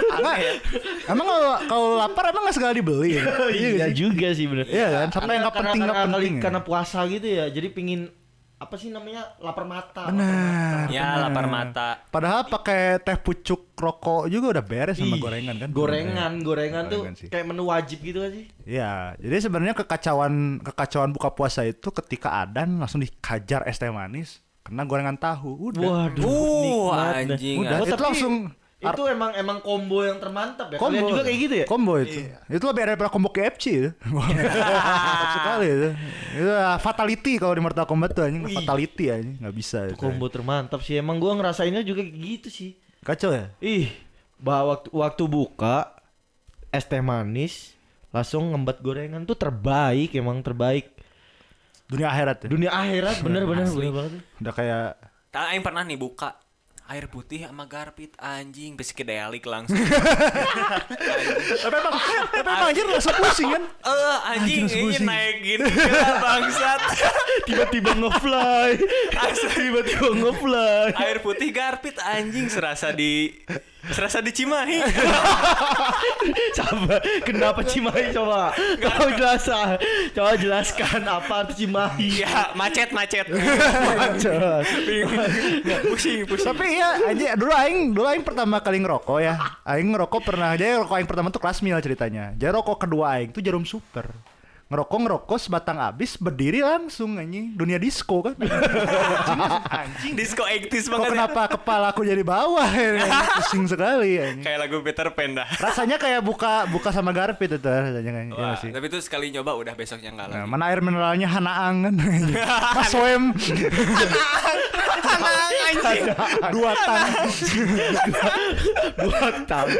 Enggak, 0.09 0.37
emang 1.05 1.25
kalau 1.25 1.41
kalau 1.67 1.89
lapar 1.97 2.23
emang 2.27 2.43
nggak 2.43 2.55
segala 2.55 2.71
dibeli 2.71 3.09
ya? 3.13 3.23
Iya 3.53 3.67
nggak 3.75 3.91
sih? 3.91 3.97
juga 3.97 4.27
sih 4.31 4.45
bener 4.45 4.65
Iya 4.65 4.87
kan, 4.89 5.07
sampai 5.11 5.33
yang 5.33 5.45
Karena- 5.45 5.57
penting 5.59 5.81
karena- 5.83 5.95
penting. 6.07 6.33
ya. 6.33 6.41
Karena 6.41 6.59
puasa 6.61 6.99
gitu 7.05 7.27
ya 7.27 7.45
Jadi 7.47 7.67
pingin 7.69 8.01
Apa 8.57 8.73
sih 8.73 8.89
namanya 8.89 9.37
Lapar 9.37 9.63
mata 9.63 10.09
Benar. 10.09 10.89
Ya, 10.89 11.05
benar. 11.13 11.29
lapar 11.29 11.45
mata. 11.45 11.89
Padahal 12.07 12.41
pakai 12.43 12.97
teh 12.97 13.13
pucuk 13.15 13.69
rokok 13.71 14.25
juga 14.25 14.49
udah 14.49 14.63
beres 14.63 14.97
sama 14.97 15.13
Ih, 15.13 15.21
gorengan 15.21 15.55
kan. 15.59 15.69
Gorengan 15.69 16.31
Gorengan 16.41 16.83
tuh 16.87 17.01
Gorengan 17.03 17.15
sih. 17.15 17.27
Kayak 17.27 17.45
menu 17.45 17.63
wajib 17.65 17.99
gitu 18.01 18.17
kan 18.17 18.31
sih 18.31 18.45
Iya, 18.65 19.13
jadi 19.15 19.35
sebenarnya 19.39 19.75
kekacauan 19.75 20.33
kekacauan 20.63 21.11
buka 21.11 21.29
puasa 21.31 21.61
itu 21.63 21.85
ketika 21.93 22.33
adan 22.39 22.79
langsung 22.79 22.97
dikajar 22.97 23.61
es 23.63 23.75
teh 23.75 23.87
manis 23.87 24.41
kena 24.67 24.83
gorengan 24.83 25.15
tahu. 25.15 25.71
Udah. 25.71 26.11
Waduh 26.11 26.91
Uh, 26.91 27.15
anjing. 27.15 27.63
Udah, 27.63 27.79
Oh, 27.79 27.87
itu 27.87 28.03
langsung 28.03 28.35
Itu 28.77 29.09
emang 29.09 29.33
emang 29.33 29.57
combo 29.65 30.05
yang 30.05 30.21
termantap 30.21 30.69
ya 30.69 30.77
Kalian 30.77 31.09
juga 31.09 31.25
kayak 31.25 31.39
gitu 31.41 31.55
ya 31.57 31.65
Combo 31.65 31.97
itu. 31.97 32.29
Itu 32.45 32.61
lebih 32.69 32.83
daripada 32.85 33.09
combo 33.09 33.33
KFC 33.33 33.65
ya. 33.73 33.89
Mantap 34.05 35.29
sekali 35.33 35.65
itu. 35.65 35.89
Itu 36.37 36.51
uh, 36.53 36.77
fatality 36.77 37.33
kalau 37.41 37.57
di 37.57 37.61
Mortal 37.63 37.89
Kombat 37.89 38.13
tuh 38.13 38.27
anjing 38.29 38.45
fatality 38.45 39.05
anjing 39.09 39.41
nggak 39.41 39.55
bisa 39.55 39.89
itu. 39.89 39.97
Combo 39.97 40.29
termantap 40.29 40.83
sih 40.85 40.93
Emang 40.93 41.17
gua 41.17 41.33
ngerasainnya 41.33 41.81
juga 41.81 42.05
kayak 42.05 42.21
gitu 42.21 42.47
sih 42.53 42.71
Kacau 43.01 43.31
ya? 43.33 43.49
Ih, 43.63 43.89
bahwa 44.37 44.77
waktu 44.77 44.89
waktu 44.93 45.23
buka 45.25 45.95
es 46.69 46.85
teh 46.85 47.01
manis 47.01 47.73
langsung 48.11 48.53
ngembat 48.53 48.77
gorengan 48.79 49.25
tuh 49.25 49.33
terbaik 49.33 50.13
emang 50.13 50.43
terbaik 50.43 50.96
Dunia 51.87 52.07
akhirat 52.09 52.37
ya. 52.43 52.47
dunia 52.47 52.69
akhirat 52.69 53.15
bener 53.23 53.43
bener 53.43 53.63
Asli. 53.63 53.79
bener 53.81 53.93
banget 53.95 54.11
Udah 54.37 54.53
kayak 54.53 54.87
Tak 55.27 55.43
aing 55.49 55.63
pernah 55.63 55.81
nih 55.81 55.95
buka 55.95 56.35
air 56.87 57.07
putih 57.07 57.43
sama 57.43 57.67
garpit 57.67 58.15
anjing 58.15 58.79
psikedelik 58.79 59.43
langsung. 59.43 59.75
tapi 61.59 61.75
emang 61.75 61.93
tapi 62.31 62.37
emang 62.39 62.59
anjir 62.63 62.85
langsung 62.87 63.11
pusing 63.13 63.49
kan? 63.51 63.63
Eh 63.91 64.17
anjing 64.31 64.63
Anjing, 64.67 64.87
ini 64.87 65.03
naikin 65.03 65.59
gila 65.67 66.11
bangsat. 66.17 66.81
tiba-tiba 67.47 67.91
ngefly 67.91 68.69
tiba-tiba 69.51 70.09
ngefly 70.15 70.95
air 70.95 71.19
putih 71.19 71.51
garpit 71.51 71.99
anjing 71.99 72.47
serasa 72.47 72.91
di 72.91 73.35
serasa 73.91 74.19
di 74.19 74.31
Cimahi. 74.33 74.79
coba 76.57 76.95
kenapa 77.23 77.61
Cimahi 77.63 78.11
coba 78.11 78.51
kau 78.81 79.09
jelaskan 79.13 79.77
coba 80.15 80.31
jelaskan 80.35 81.01
apa 81.05 81.33
arti 81.45 81.53
Cimahi 81.65 82.23
ya 82.23 82.51
macet 82.53 82.91
macet. 82.91 83.27
Macet. 83.97 84.65
Pusing 85.87 86.27
pusing. 86.29 86.47
Tapi 86.47 86.65
iya 86.77 86.89
aja 87.11 87.33
dulu 87.33 87.51
aing 87.53 87.79
dulu 87.93 88.05
aing 88.07 88.23
pertama 88.25 88.61
kali 88.61 88.79
ngerokok 88.81 89.19
ya. 89.19 89.35
Aing 89.65 89.89
ngerokok 89.93 90.21
pernah 90.23 90.53
jadi 90.55 90.79
rokok 90.81 90.95
aing 90.97 91.09
pertama 91.09 91.27
tuh 91.33 91.41
kelas 91.41 91.59
mil 91.65 91.77
ceritanya. 91.81 92.33
Jadi 92.37 92.51
rokok 92.53 92.87
kedua 92.87 93.19
aing 93.19 93.33
tuh 93.33 93.41
jarum 93.41 93.65
super. 93.65 94.36
Ngerokok 94.67 94.99
ngerokok 94.99 95.39
sebatang 95.39 95.79
abis 95.79 96.19
berdiri 96.19 96.59
langsung 96.59 97.15
anjing 97.15 97.55
dunia 97.55 97.79
disco 97.79 98.19
kan. 98.19 98.35
anjing, 98.35 99.39
anjing. 99.79 100.13
Disco 100.13 100.43
80s 100.43 100.67
Kok 100.83 100.91
banget. 100.91 101.05
ya. 101.05 101.11
kenapa 101.15 101.41
kepala 101.49 101.85
aku 101.89 102.03
jadi 102.03 102.19
bawah 102.19 102.67
ya? 102.75 102.99
Pusing 103.33 103.63
sekali 103.65 104.19
anjing. 104.19 104.43
Kayak 104.43 104.59
lagu 104.61 104.83
Peter 104.83 105.07
Pan 105.09 105.31
dah. 105.33 105.47
Rasanya 105.53 105.95
kayak 105.95 106.19
buka 106.19 106.67
buka 106.67 106.91
sama 106.91 107.09
garpit 107.09 107.47
itu 107.49 107.63
rasanya 107.63 108.11
kan. 108.11 108.25
Nggak 108.27 108.55
sih. 108.59 108.69
tapi 108.69 108.85
itu 108.85 108.99
sekali 108.99 109.31
nyoba 109.31 109.55
udah 109.55 109.71
besoknya 109.71 110.11
enggak 110.11 110.27
Nah, 110.27 110.43
lagi. 110.43 110.51
mana 110.51 110.63
air 110.67 110.79
mineralnya 110.81 111.27
hanaang 111.29 111.75
kan. 111.81 111.95
Mas 112.75 112.91
Wem 112.91 113.23
dua 116.51 116.71
tang. 116.75 117.07
dua 118.97 119.19
tahun 119.45 119.71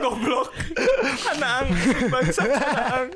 Goblok. 0.00 0.48
Anang, 1.20 1.64
bangsa 2.08 2.42
anang. 2.42 3.06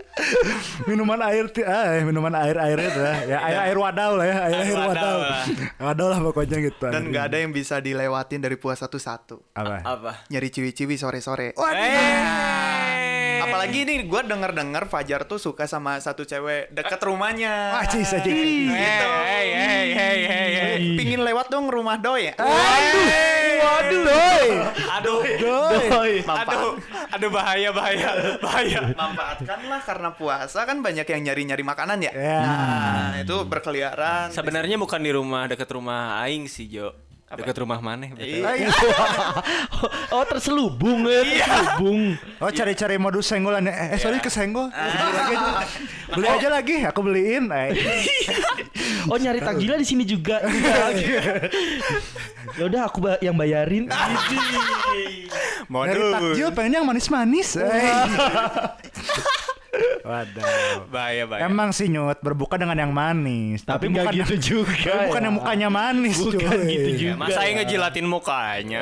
minuman 0.85 1.21
air 1.25 1.49
ah, 1.65 1.99
minuman 2.05 2.35
air 2.37 2.57
air 2.59 2.79
itu 2.79 3.01
ya, 3.01 3.15
ya 3.27 3.39
air 3.43 3.59
air 3.71 3.77
wadau 3.77 4.13
lah 4.15 4.27
ya 4.29 4.37
air 4.47 4.55
air 4.55 4.67
Air 4.67 4.79
wadau 4.79 4.93
wadau 4.93 5.17
lah. 5.21 5.45
wadau 5.81 6.07
lah 6.13 6.19
pokoknya 6.21 6.59
gitu 6.63 6.85
Dan 6.85 7.11
nggak 7.11 7.25
ada 7.33 7.37
yang 7.41 7.51
bisa 7.51 7.81
dilewatin 7.81 8.41
dari 8.41 8.57
puasa 8.57 8.87
tuh 8.87 9.01
satu. 9.01 9.41
apa 9.53 9.81
Apa? 9.83 10.13
Nyari 10.29 10.49
ciwi-ciwi 10.51 10.95
sore-sore. 10.95 11.55
Eh. 11.55 13.13
Apalagi 13.45 13.79
ini 13.85 13.95
gue 14.05 14.21
denger-denger 14.25 14.85
Fajar 14.89 15.21
tuh 15.25 15.39
suka 15.39 15.65
sama 15.65 16.01
satu 16.01 16.25
cewek 16.25 16.73
deket 16.73 17.01
rumahnya. 17.05 17.77
wah 17.77 17.87
cis 17.87 18.11
aja 18.11 18.25
Hey, 18.25 19.49
hey, 19.51 19.87
hey, 19.93 20.19
hey, 20.25 20.51
hey. 20.55 20.77
Pingin 20.97 21.21
lewat 21.23 21.53
dong 21.53 21.69
rumah 21.69 22.01
doi 22.01 22.33
ya? 22.33 22.35
aduh 22.41 23.45
Waduh. 23.65 24.05
Aduh. 25.01 25.21
Doi. 25.41 26.15
Aduh. 26.25 26.73
Aduh 27.17 27.31
bahaya 27.33 27.71
bahaya 27.73 28.37
bahaya. 28.39 28.81
Manfaatkanlah 28.93 29.81
karena 29.85 30.11
puasa 30.13 30.69
kan 30.69 30.85
banyak 30.85 31.07
yang 31.09 31.23
nyari-nyari 31.33 31.65
makanan 31.65 31.99
ya. 32.05 32.13
Ya. 32.13 32.39
Nah, 32.45 33.13
itu 33.21 33.37
berkeliaran. 33.49 34.31
Sebenarnya 34.31 34.77
bukan 34.77 35.01
di 35.01 35.13
rumah 35.13 35.49
dekat 35.49 35.69
rumah 35.73 36.21
aing 36.25 36.47
sih, 36.47 36.69
Jo. 36.69 36.93
Dekat 37.38 37.57
rumah 37.61 37.79
mana? 37.83 38.07
Iya. 38.14 38.71
oh 40.14 40.25
terselubung 40.25 41.05
ya, 41.07 41.23
terselubung. 41.23 42.00
Oh 42.38 42.50
cari-cari 42.50 42.97
modus 42.97 43.26
senggolan 43.26 43.67
ya. 43.67 43.75
Eh, 43.75 43.88
eh, 43.95 43.99
sorry 43.99 44.23
kesenggol. 44.23 44.71
Beli 44.71 45.12
lagi 45.12 45.35
aja. 45.35 45.53
Beli 46.14 46.29
aja 46.31 46.49
lagi, 46.49 46.76
aku 46.87 47.00
beliin. 47.03 47.45
Eh. 47.50 47.71
Oh 49.05 49.21
nyari 49.21 49.37
takjilnya 49.37 49.76
di 49.76 49.85
sini 49.85 50.09
juga. 50.09 50.41
ya 52.57 52.64
udah 52.64 52.88
aku 52.88 53.05
ba- 53.05 53.21
yang 53.21 53.37
bayarin. 53.37 53.85
Modus. 55.69 56.12
takjil 56.17 56.49
pengennya 56.57 56.81
yang 56.81 56.88
manis-manis. 56.88 57.61
Waduh. 60.02 60.43
Bahaya 60.88 61.23
bahaya. 61.25 61.40
Emang 61.45 61.69
sih 61.71 61.87
nyut 61.87 62.19
berbuka 62.19 62.54
dengan 62.54 62.76
yang 62.76 62.90
manis, 62.90 63.62
Tapi 63.62 63.88
nggak 63.88 64.04
bukan 64.07 64.19
gitu 64.21 64.35
juga. 64.61 64.75
tapi 64.76 64.97
bukan 65.09 65.16
ya. 65.16 65.25
yang 65.25 65.35
mukanya 65.35 65.69
manis, 65.69 66.16
Bukan 66.19 66.37
cuy. 66.37 66.69
gitu 66.69 66.87
Ya, 66.87 66.97
juga. 66.97 67.14
masa 67.19 67.38
aing 67.40 67.54
ngejilatin 67.59 68.07
mukanya. 68.07 68.78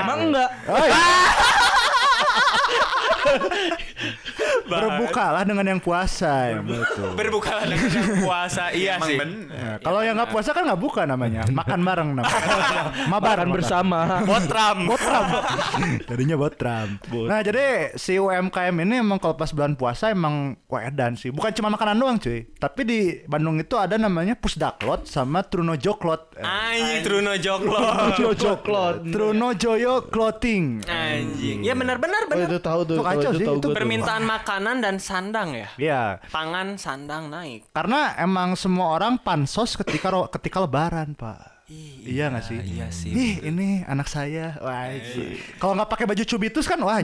Emang 0.00 0.18
enggak? 0.30 0.50
Berbukalah 4.66 5.42
dengan 5.46 5.66
yang 5.66 5.80
puasa 5.80 6.52
ya 6.52 6.60
betul. 6.60 7.14
Berbuka 7.14 7.62
dengan 7.64 7.90
yang 7.90 8.10
puasa. 8.26 8.64
Iya 8.70 8.98
Emang 8.98 9.08
sih. 9.08 9.18
Ya, 9.48 9.70
kalau 9.80 10.00
yang 10.02 10.14
nggak 10.18 10.30
puasa 10.30 10.50
kan 10.50 10.62
nggak 10.66 10.80
buka 10.80 11.02
namanya, 11.06 11.46
makan 11.48 11.80
bareng 11.80 12.10
namanya. 12.12 12.82
Mabar 13.12 13.38
Makan 13.38 13.48
bersama. 13.54 13.98
Botram. 14.24 14.78
Botram. 14.86 15.24
Jadinya 16.10 16.36
botram. 16.36 16.88
Nah, 17.26 17.40
jadi 17.40 17.94
si 17.94 18.16
UMKM 18.16 18.74
ini 18.82 19.00
emang 19.00 19.18
kalau 19.18 19.36
pas 19.36 19.50
bulan 19.50 19.74
puasa 19.74 20.10
emang 20.10 20.58
wedan 20.66 21.14
sih. 21.14 21.30
Bukan 21.30 21.52
cuma 21.54 21.70
makanan 21.70 21.96
doang, 21.96 22.16
cuy. 22.18 22.48
Tapi 22.56 22.80
di 22.82 23.00
Bandung 23.24 23.56
itu 23.56 23.76
ada 23.76 23.94
namanya 23.96 24.34
Pusdaklot 24.34 25.06
sama 25.06 25.44
Truno 25.44 25.76
Joklot. 25.76 26.36
Anjing 26.40 27.00
Truno 27.04 27.32
Joklo. 27.36 27.78
Truno 28.16 28.32
Joklot. 28.34 28.94
Truno 29.06 29.48
Joyo 29.54 29.94
Clothing. 30.08 30.82
Anjing. 30.84 31.62
Ya 31.62 31.72
benar-benar 31.72 32.26
Oh 32.26 32.30
benar. 32.32 32.48
itu 32.48 32.58
tahu 32.58 32.80
tuh. 32.82 32.96
Itu 32.98 33.04
kacau 33.04 33.30
itu 33.30 33.38
sih, 33.38 33.46
tahu 33.46 33.56
itu 33.56 33.68
gua 33.68 33.72
tuh. 33.72 33.76
Makanan 34.56 34.80
dan 34.80 34.96
sandang 34.96 35.52
ya. 35.52 35.68
Ya, 35.76 36.02
Pangan 36.32 36.80
sandang 36.80 37.28
naik. 37.28 37.68
karena 37.76 38.16
emang 38.16 38.56
semua 38.56 38.96
orang 38.96 39.20
pansos 39.20 39.76
ketika 39.76 40.08
ketika 40.32 40.64
lebaran, 40.64 41.12
Pak. 41.12 41.55
Iya 41.66 42.30
nggak 42.30 42.44
sih? 42.46 42.58
Iya 42.62 42.86
sih. 42.94 43.10
Ih, 43.10 43.34
ini 43.42 43.82
anak 43.90 44.06
saya. 44.06 44.54
Wah, 44.62 44.86
ini. 44.86 45.34
kalau 45.58 45.74
nggak 45.74 45.90
pakai 45.90 46.06
baju 46.06 46.22
cubitus 46.22 46.62
kan 46.62 46.78
wah. 46.78 47.02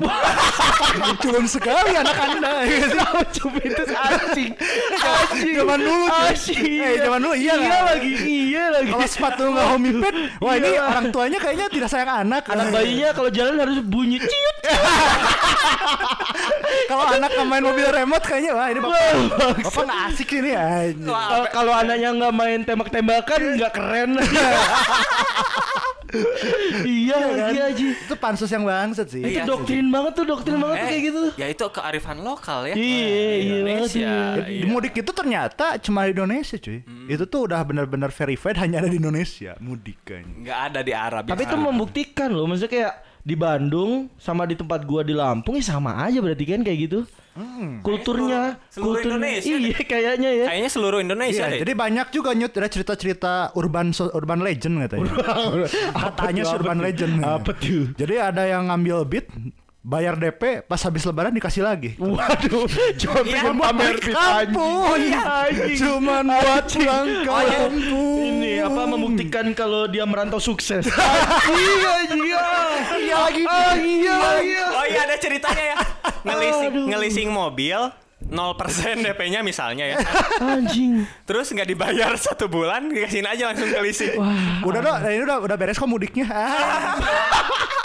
Culun 1.23 1.50
sekali 1.50 1.99
anak 1.99 2.14
Anda. 2.14 2.62
Iya? 2.71 2.87
Cubitus 3.35 3.90
anjing. 3.90 4.54
Anjing. 5.02 5.54
Zaman 5.59 5.78
dulu. 5.83 6.07
Anjing. 6.07 6.78
Eh, 6.78 6.95
zaman 7.02 7.19
dulu 7.19 7.35
iya 7.35 7.59
Iya 7.59 7.78
lagi. 7.90 8.12
Iya 8.23 8.64
lagi. 8.71 8.90
Kalau 8.95 9.09
sepatu 9.11 9.42
nggak 9.50 9.66
homie 9.66 9.99
pad, 9.99 10.14
wah 10.38 10.54
ini 10.54 10.69
Iya. 10.78 10.83
orang 10.87 11.07
tuanya 11.11 11.38
kayaknya 11.42 11.66
tidak 11.66 11.90
sayang 11.90 12.12
anak. 12.23 12.47
Anak 12.47 12.71
bayinya 12.71 13.11
kalau 13.19 13.35
jalan 13.35 13.59
harus 13.59 13.83
bunyi 13.83 14.23
ciut. 14.23 14.57
Kalau 16.88 17.04
anak 17.09 17.33
main 17.49 17.64
mobil 17.64 17.85
remote 17.88 18.25
kayaknya 18.25 18.52
wah 18.57 18.69
ini 18.69 18.81
bapak, 18.81 19.64
bapak 19.64 19.83
nggak 19.88 20.00
asik 20.12 20.28
ini 20.40 20.52
Kalau 21.52 21.73
anaknya 21.73 22.09
nggak 22.16 22.33
main 22.33 22.61
tembak-tembakan 22.64 23.40
nggak 23.57 23.73
keren. 23.73 24.11
Iya 26.85 27.17
lagi 27.25 27.59
aja. 27.59 27.85
Itu 27.97 28.15
pansus 28.17 28.49
yang 28.49 28.65
bangsat 28.65 29.09
sih. 29.09 29.21
Itu 29.21 29.33
Iya, 29.33 29.43
doktrin 29.49 29.89
banget 29.89 30.13
tuh, 30.13 30.25
doktrin 30.25 30.59
banget 30.61 30.77
tuh 30.77 30.85
Eh, 30.85 30.91
kayak 30.91 31.03
gitu. 31.03 31.21
Ya 31.37 31.47
itu 31.49 31.65
kearifan 31.67 32.19
lokal 32.21 32.69
ya. 32.69 32.75
Iya, 32.75 32.85
iya 33.09 33.33
Indonesia. 33.59 34.13
banget, 34.13 34.45
Di 34.45 34.53
Iya. 34.55 34.65
mudik 34.69 34.95
itu 34.95 35.11
ternyata 35.11 35.67
cuma 35.81 36.05
di 36.05 36.13
Indonesia 36.13 36.57
cuy. 36.59 36.79
Itu 37.09 37.25
tuh 37.27 37.41
udah 37.49 37.61
benar-benar 37.63 38.11
verified 38.11 38.57
hanya 38.59 38.81
ada 38.81 38.89
di 38.89 38.99
Indonesia 38.99 39.57
mudik 39.59 39.99
kayaknya. 40.05 40.35
Nggak 40.43 40.59
ada 40.69 40.81
di 40.81 40.93
Arab. 40.93 41.23
Tapi 41.25 41.43
itu 41.43 41.57
membuktikan 41.57 42.29
loh, 42.29 42.45
maksudnya 42.45 42.69
kayak 42.71 42.93
di 43.23 43.38
Bandung 43.38 44.11
sama 44.19 44.43
di 44.45 44.59
tempat 44.59 44.83
gua 44.83 45.07
di 45.07 45.14
Lampung 45.14 45.55
ya 45.55 45.62
sama 45.62 45.95
aja 46.02 46.19
berarti 46.19 46.43
kan 46.43 46.62
kayak 46.67 46.79
gitu. 46.91 47.00
Kulturnya, 47.81 48.61
Seluruh 48.69 49.00
kultur 49.00 49.17
Indonesia 49.17 49.57
Iya, 49.64 49.81
kayaknya 49.88 50.31
ya. 50.37 50.47
Kayaknya 50.52 50.71
seluruh 50.71 51.00
Indonesia 51.00 51.45
Iya, 51.49 51.52
deh. 51.57 51.61
jadi 51.64 51.73
banyak 51.73 52.07
juga 52.12 52.31
nyut 52.37 52.52
ada 52.52 52.69
cerita-cerita 52.69 53.33
urban 53.57 53.97
urban 54.12 54.45
legend 54.45 54.85
katanya. 54.85 55.09
Katanya 56.12 56.43
sih 56.45 56.57
urban 56.61 56.79
legend. 56.85 57.25
Apa 57.25 57.57
tuh? 57.57 57.88
Jadi 57.97 58.14
ada 58.21 58.45
yang 58.45 58.69
ngambil 58.69 59.09
beat 59.09 59.26
bayar 59.83 60.15
DP 60.15 60.62
pas 60.62 60.79
habis 60.79 61.03
lebaran 61.03 61.31
dikasih 61.31 61.61
lagi. 61.61 61.99
Waduh, 61.99 62.71
cuma 62.97 63.21
pengen 63.21 63.55
pamer 63.57 63.95
fit 63.99 64.15
kampung. 64.15 64.87
anjing. 64.87 65.77
Cuman 65.77 66.23
buat 66.25 66.65
pulang 66.69 67.07
Oh, 67.27 67.43
iya. 67.43 67.59
kampung. 67.61 68.19
Ini 68.23 68.53
apa 68.62 68.83
membuktikan 68.87 69.47
kalau 69.53 69.85
dia 69.85 70.07
merantau 70.07 70.39
sukses. 70.39 70.87
Anjing. 71.93 72.31
ah. 72.31 72.79
Iya 72.95 73.17
lagi. 73.21 73.43
Iya, 73.75 74.17
iya. 74.39 74.65
Oh 74.71 74.85
iya 74.85 75.01
ada 75.03 75.17
ceritanya 75.17 75.65
ya. 75.69 75.79
Ngelising, 76.23 76.73
ngelising 76.87 77.29
mobil 77.29 77.79
0% 78.23 78.39
DP-nya 79.03 79.43
misalnya 79.43 79.85
ya. 79.89 79.99
Anjing. 80.39 81.03
Terus 81.27 81.51
nggak 81.51 81.67
dibayar 81.67 82.15
satu 82.17 82.47
bulan, 82.47 82.87
dikasihin 82.87 83.27
aja 83.27 83.51
langsung 83.51 83.67
ke 83.67 83.83
leasing. 83.83 84.15
Udah 84.62 84.79
dong, 84.81 84.97
ini 85.05 85.21
udah 85.21 85.43
udah 85.43 85.57
beres 85.59 85.75
kok 85.75 85.91
mudiknya. 85.91 86.31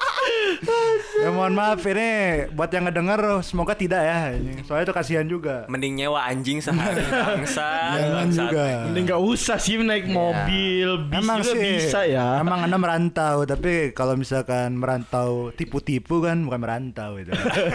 Ya 1.18 1.30
mohon 1.34 1.58
maaf 1.58 1.82
ini 1.84 2.46
buat 2.54 2.70
yang 2.70 2.88
ngedenger 2.88 3.42
semoga 3.42 3.74
tidak 3.74 4.01
ya. 4.06 4.38
Soalnya 4.63 4.86
itu 4.88 4.94
kasihan 4.94 5.25
juga. 5.25 5.66
Mending 5.66 6.06
nyewa 6.06 6.22
anjing 6.24 6.62
sehari 6.62 7.01
bangsa. 7.25 7.98
Jangan 7.98 8.27
juga. 8.30 8.66
Mending 8.89 9.04
nggak 9.10 9.24
usah 9.24 9.58
sih 9.58 9.82
naik 9.82 10.06
mobil, 10.08 11.10
bis 11.10 11.20
Emang 11.25 11.39
juga 11.42 11.51
sih 11.58 11.60
bisa 11.82 12.00
ya. 12.06 12.39
Emang 12.39 12.63
anda 12.63 12.77
merantau 12.77 13.44
tapi 13.50 13.92
kalau 13.98 14.13
misalkan 14.13 14.77
merantau 14.77 15.50
tipu-tipu 15.58 16.22
kan 16.22 16.38
bukan 16.46 16.60
merantau 16.62 17.18
itu. 17.18 17.34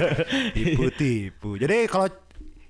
Tipu-tipu. 0.57 1.59
Jadi 1.59 1.91
kalau 1.91 2.07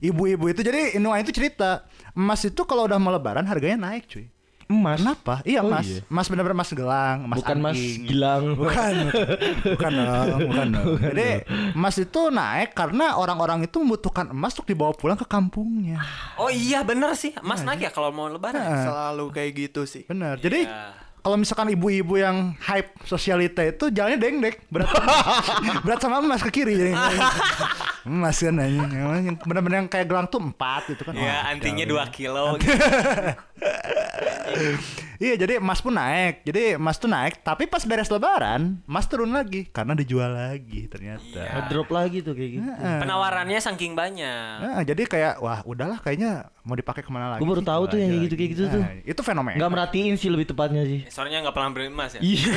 ibu-ibu 0.00 0.50
itu 0.50 0.60
jadi 0.64 0.96
Inua 0.96 1.20
itu 1.20 1.30
cerita 1.30 1.84
emas 2.16 2.42
itu 2.42 2.64
kalau 2.66 2.88
udah 2.88 2.98
mau 2.98 3.12
lebaran 3.12 3.44
harganya 3.44 3.92
naik 3.92 4.08
cuy. 4.08 4.31
Emas. 4.72 4.98
Kenapa? 4.98 5.34
Iya 5.44 5.60
Oh, 5.60 5.68
emas. 5.68 5.84
iya. 5.84 6.00
Emas 6.02 6.26
benar-benar 6.26 6.56
emas 6.56 6.70
gelang, 6.72 7.18
emas 7.22 7.36
Bukan 7.38 7.56
Mas. 7.58 7.76
Gilang. 7.76 8.44
Bukan, 8.54 8.94
bukan 9.68 9.90
dong, 9.92 10.38
bukan 10.48 10.66
dong. 10.70 10.86
Jadi 10.98 11.28
emas 11.72 11.96
itu 11.96 12.20
naik 12.28 12.72
karena 12.72 13.14
orang-orang 13.14 13.58
itu 13.62 13.76
membutuhkan 13.76 14.26
emas 14.28 14.52
untuk 14.52 14.66
dibawa 14.66 14.90
pulang 14.90 15.14
ke 15.14 15.24
kampungnya. 15.24 16.00
Oh 16.34 16.48
iya 16.48 16.80
bener 16.80 17.12
sih. 17.12 17.36
Mas 17.38 17.60
naik 17.60 17.82
ya 17.82 17.90
kalau 17.90 18.08
mau 18.08 18.26
lebaran. 18.26 18.56
Selalu 18.58 19.24
kayak 19.30 19.50
gitu 19.52 19.84
sih. 19.84 20.02
Benar. 20.04 20.38
Jadi 20.38 20.64
Iya. 20.64 20.94
kalau 21.18 21.36
misalkan 21.36 21.68
ibu-ibu 21.68 22.16
yang 22.16 22.54
hype 22.58 22.98
sosialita 23.04 23.62
itu 23.62 23.88
jalannya 23.88 24.16
dengdek 24.16 24.66
berat 24.66 24.90
berat 25.84 25.98
sama 25.98 26.18
emas 26.18 26.40
ke 26.40 26.50
kiri 26.50 26.74
jadi 26.74 26.90
emas 28.04 28.36
kan. 28.36 28.58
Emang 28.58 28.90
yang 29.22 29.36
benar-benar 29.38 29.76
yang 29.78 29.88
kayak 29.88 30.06
gelang 30.06 30.26
tuh 30.26 30.40
empat 30.40 30.90
gitu 30.90 31.02
kan 31.02 31.14
Ya 31.14 31.22
Wah, 31.22 31.42
antinya. 31.50 31.84
2 31.84 32.02
kilo. 32.10 32.58
iya 35.22 35.34
jadi 35.34 35.58
emas 35.58 35.78
pun 35.78 35.92
naik 35.92 36.42
jadi 36.42 36.74
emas 36.74 36.96
tuh 36.96 37.06
naik 37.06 37.40
tapi 37.40 37.64
pas 37.64 37.82
beres 37.82 38.06
lebaran 38.06 38.80
emas 38.82 39.04
turun 39.04 39.30
lagi 39.30 39.66
karena 39.66 39.92
dijual 39.92 40.28
lagi 40.28 40.86
ternyata 40.86 41.20
Iya. 41.32 41.68
Drop 41.68 41.88
lagi 41.88 42.20
tuh 42.20 42.32
kayak 42.32 42.50
gitu. 42.52 42.68
Penawarannya 42.72 43.56
saking 43.56 43.92
banyak. 43.92 44.54
Nah, 44.58 44.82
jadi 44.82 45.02
kayak 45.02 45.34
wah 45.38 45.62
udahlah 45.62 45.98
kayaknya 45.98 46.44
mau 46.62 46.72
dipakai 46.72 47.00
ke 47.00 47.08
mana 47.08 47.28
lagi? 47.28 47.40
Gua 47.40 47.50
baru 47.50 47.62
tahu 47.62 47.82
tuh 47.86 47.96
yang 47.96 48.10
kayak 48.10 48.22
gitu- 48.22 48.36
kayak 48.36 48.50
gitu 48.50 48.62
tuh. 48.68 48.82
Nah, 48.82 48.92
itu 49.00 49.20
fenomena. 49.22 49.56
Nggak 49.56 49.70
merhatiin 49.70 50.14
sih 50.14 50.28
lebih 50.28 50.46
tepatnya 50.46 50.82
sih. 50.82 51.00
Soalnya 51.08 51.40
nggak 51.40 51.54
pernah 51.54 51.70
beli 51.70 51.88
emas 51.88 52.12
ya. 52.12 52.20
Iya. 52.20 52.52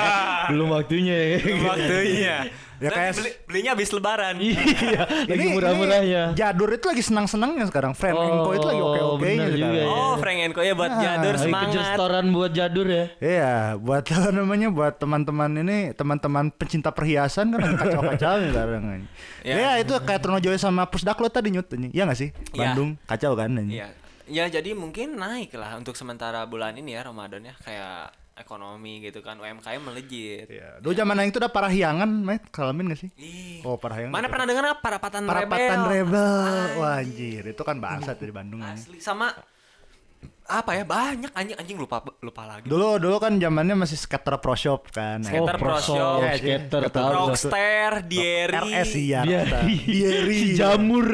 Belum 0.50 0.68
waktunya 0.70 1.16
ya. 1.16 1.38
Waktunya. 1.60 2.36
Ya, 2.80 2.88
Dan 2.88 2.96
kayak- 2.96 3.14
beli- 3.14 3.36
belinya 3.44 3.70
habis 3.72 3.90
lebaran. 3.90 4.34
Iya, 4.40 4.56
lagi 5.30 5.46
murah-murahnya. 5.50 6.22
Jadur 6.32 6.68
itu 6.70 6.86
lagi 6.86 7.02
senang-senangnya 7.02 7.64
sekarang. 7.66 7.92
Friend 7.92 8.16
Oh, 8.16 8.24
Enko 8.24 8.50
itu 8.50 8.66
lagi 8.66 8.80
oke-oke 8.80 9.28
juga 9.28 9.46
sekarang. 9.46 9.76
ya. 9.76 9.84
Oh, 9.86 10.12
Frank 10.16 10.38
Enko 10.42 10.60
ya 10.60 10.72
buat 10.72 10.88
Ah, 10.88 10.98
jadur 10.98 11.34
semangat. 11.36 11.68
kerja 11.68 11.80
setoran 11.86 12.26
buat 12.30 12.50
jadur 12.50 12.86
ya. 12.88 13.04
Iya, 13.18 13.52
buat 13.76 14.04
apa 14.10 14.30
namanya 14.30 14.68
buat 14.68 14.96
teman-teman 14.96 15.50
ini, 15.56 15.78
teman-teman 15.92 16.48
pencinta 16.50 16.88
perhiasan 16.88 17.50
kan 17.50 17.60
lagi 17.60 17.76
kacau-kacau 17.76 18.34
nih 18.38 18.48
sekarang. 18.48 18.82
Ya. 19.42 19.54
Ya. 19.54 19.70
itu 19.78 19.94
kayak 19.98 20.20
Trono 20.20 20.38
Joy 20.38 20.56
sama 20.56 20.82
Pusdaklo 20.84 21.28
tadi 21.28 21.48
nyut. 21.50 21.68
Iya 21.68 22.02
gak 22.02 22.16
sih? 22.16 22.32
Bandung 22.50 22.96
kacau 23.04 23.32
kan. 23.34 23.52
Iya. 23.60 23.92
Ya 24.24 24.46
jadi 24.46 24.72
mungkin 24.72 25.14
naik 25.14 25.52
lah 25.52 25.74
untuk 25.74 25.92
sementara 25.92 26.42
bulan 26.44 26.72
ini 26.72 26.94
ya 26.94 27.02
Ramadan 27.02 27.42
ya 27.42 27.54
kayak 27.58 28.14
ekonomi 28.40 29.04
gitu 29.04 29.20
kan 29.20 29.36
UMKM 29.36 29.82
melejit. 29.84 30.48
Iya. 30.48 30.80
Dulu 30.80 30.96
zaman 30.96 31.20
yang 31.20 31.28
itu 31.28 31.38
udah 31.38 31.52
parahiangan, 31.52 32.08
Met. 32.08 32.48
Kalamin 32.48 32.90
gak 32.90 33.00
sih? 33.04 33.10
Ih. 33.20 33.60
Oh, 33.62 33.76
parahiangan. 33.76 34.16
Mana 34.16 34.26
pernah 34.32 34.46
dengar 34.48 34.64
apa 34.72 34.80
parapatan, 34.80 35.28
Parapatan 35.28 35.78
rebel? 35.86 36.08
Rebel. 36.10 36.80
Wah, 36.80 36.98
anjir, 37.04 37.44
itu 37.44 37.62
kan 37.62 37.76
bangsat 37.76 38.16
dari 38.16 38.32
Bandung. 38.32 38.64
Asli 38.64 38.98
sama 38.98 39.30
apa 40.50 40.74
ya 40.74 40.82
banyak 40.82 41.30
anjing 41.30 41.56
anjing 41.56 41.78
lupa 41.78 42.02
lupa 42.18 42.42
lagi. 42.42 42.66
Dulu 42.66 42.98
dulu 42.98 43.16
kan 43.22 43.38
zamannya 43.38 43.78
masih 43.78 43.94
skater 43.94 44.42
pro 44.42 44.58
shop 44.58 44.90
kan. 44.90 45.22
Skater 45.22 45.56
Pro 45.56 45.76
Shop, 45.78 46.20
Iya, 46.26 46.32
skater. 46.66 46.82
Rockstar, 46.90 47.92
Dieri. 48.02 48.58
RS 48.74 48.90
iya. 48.98 49.20
Dieri. 49.22 50.38
si 50.42 50.48
jamur 50.58 51.06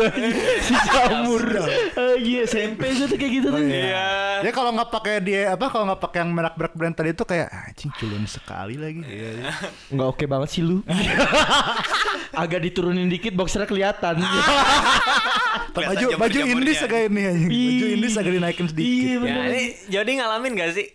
si 0.65 0.75
jamur. 0.89 1.45
Eh, 1.61 2.17
Iya 2.17 2.49
SMP 2.49 2.89
itu 2.97 3.05
tuh 3.05 3.17
kayak 3.21 3.33
gitu 3.37 3.49
tuh. 3.53 3.61
Iya. 3.61 4.41
Ya 4.41 4.51
kalau 4.57 4.73
nggak 4.73 4.89
pakai 4.89 5.21
dia 5.21 5.53
apa 5.53 5.69
kalau 5.69 5.85
nggak 5.93 6.01
pakai 6.01 6.19
yang 6.25 6.31
merek 6.33 6.55
merek 6.57 6.75
brand 6.77 6.95
tadi 6.97 7.11
itu 7.13 7.25
kayak 7.29 7.49
anjing 7.53 7.93
culun 8.01 8.25
sekali 8.25 8.81
lagi. 8.81 9.01
Iya. 9.05 9.53
Nggak 9.95 10.09
oke 10.17 10.25
banget 10.25 10.49
sih 10.53 10.63
lu. 10.65 10.81
Agak 12.33 12.61
diturunin 12.65 13.09
dikit 13.09 13.33
boxernya 13.37 13.69
kelihatan. 13.69 14.21
baju 15.77 16.07
baju 16.17 16.39
indis 16.41 16.81
agak 16.81 17.09
ini. 17.13 17.23
Baju 17.49 17.87
indis 17.97 18.15
agak 18.17 18.33
dinaikin 18.33 18.67
Iya, 18.67 18.71
sedikit. 18.73 19.19
Bener. 19.29 19.37
Ya, 19.37 19.49
ini 19.49 19.63
jadi 19.89 20.11
ngalamin 20.17 20.53
gak 20.55 20.73
sih? 20.73 20.87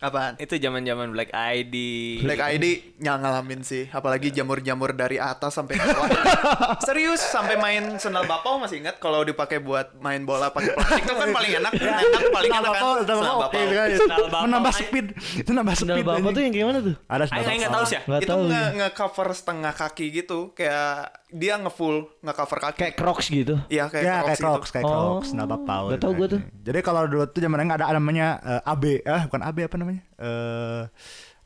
Apaan? 0.00 0.32
Itu 0.34 0.56
zaman-zaman 0.56 1.12
Black 1.12 1.28
ID. 1.28 1.76
Black 2.24 2.40
ID 2.40 2.64
yang 2.98 3.20
ngalamin 3.20 3.60
sih, 3.60 3.84
apalagi 3.86 4.32
jamur-jamur 4.32 4.96
dari 4.96 5.20
atas 5.20 5.52
sampai 5.52 5.76
bawah. 5.76 6.08
Serius 6.88 7.20
sampai 7.20 7.60
main 7.60 8.00
sendal 8.00 8.24
bapau 8.24 8.56
masih 8.56 8.80
ingat 8.80 8.96
kalau 8.96 9.20
dipakai 9.20 9.60
buat 9.60 9.92
main 10.00 10.24
bola 10.24 10.48
pakai 10.48 10.72
plastik 10.72 11.04
itu 11.04 11.12
kan 11.12 11.28
paling 11.28 11.52
enak, 11.52 11.72
enak 11.76 12.00
paling 12.32 12.48
Sendal 12.48 12.64
enak 12.64 12.72
kan. 12.72 12.80
bapau, 12.80 12.92
sendal 12.96 13.16
Sendal 13.18 13.36
bapau, 13.36 13.44
bapau. 13.52 13.76
kan. 13.76 13.88
Sendal 13.92 14.18
bapau. 14.24 14.42
Menambah 14.48 14.72
speed. 14.72 15.06
Itu 15.36 15.50
nambah 15.52 15.74
Sendal 15.76 15.96
speed. 16.00 16.06
bapak 16.08 16.16
anjing. 16.18 16.32
tuh 16.32 16.40
yang 16.40 16.52
kayak 16.56 16.66
mana 16.66 16.78
tuh? 16.80 16.94
Ada 17.04 17.24
sendal 17.28 17.44
aing 17.44 17.60
nggak 17.60 17.74
tahu 17.76 17.84
sih 17.84 17.92
ya. 17.92 18.00
Nggak 18.02 18.20
itu 18.24 18.34
nge-cover 18.72 19.28
setengah 19.36 19.72
kaki 19.76 20.06
gitu, 20.16 20.38
kayak 20.56 21.12
dia 21.32 21.54
nge-full 21.56 22.06
nge-cover 22.20 22.58
kaki. 22.60 22.78
Kayak 22.78 22.94
Crocs 22.98 23.26
gitu. 23.30 23.54
Iya 23.66 23.86
kayak 23.86 24.04
ya 24.04 24.14
Crocs 24.20 24.26
kayak 24.26 24.38
gitu. 24.38 24.46
Crocs, 24.50 24.70
kayak 24.70 24.84
Oh. 24.84 24.92
Crocs, 24.92 25.26
sendal 25.30 25.46
bapau. 25.46 25.82
Nggak 25.88 26.00
tahu 26.02 26.12
gua 26.14 26.26
tuh. 26.28 26.40
Jadi 26.60 26.78
kalau 26.82 27.02
dulu 27.06 27.24
tuh 27.26 27.40
zamannya 27.40 27.64
nggak 27.66 27.80
ada 27.80 27.96
namanya 27.96 28.26
eh, 28.42 28.70
AB, 28.70 28.84
eh 29.02 29.22
bukan 29.30 29.42
AB 29.42 29.58
apa 29.66 29.76
namanya? 29.78 30.02
Eh 30.18 30.82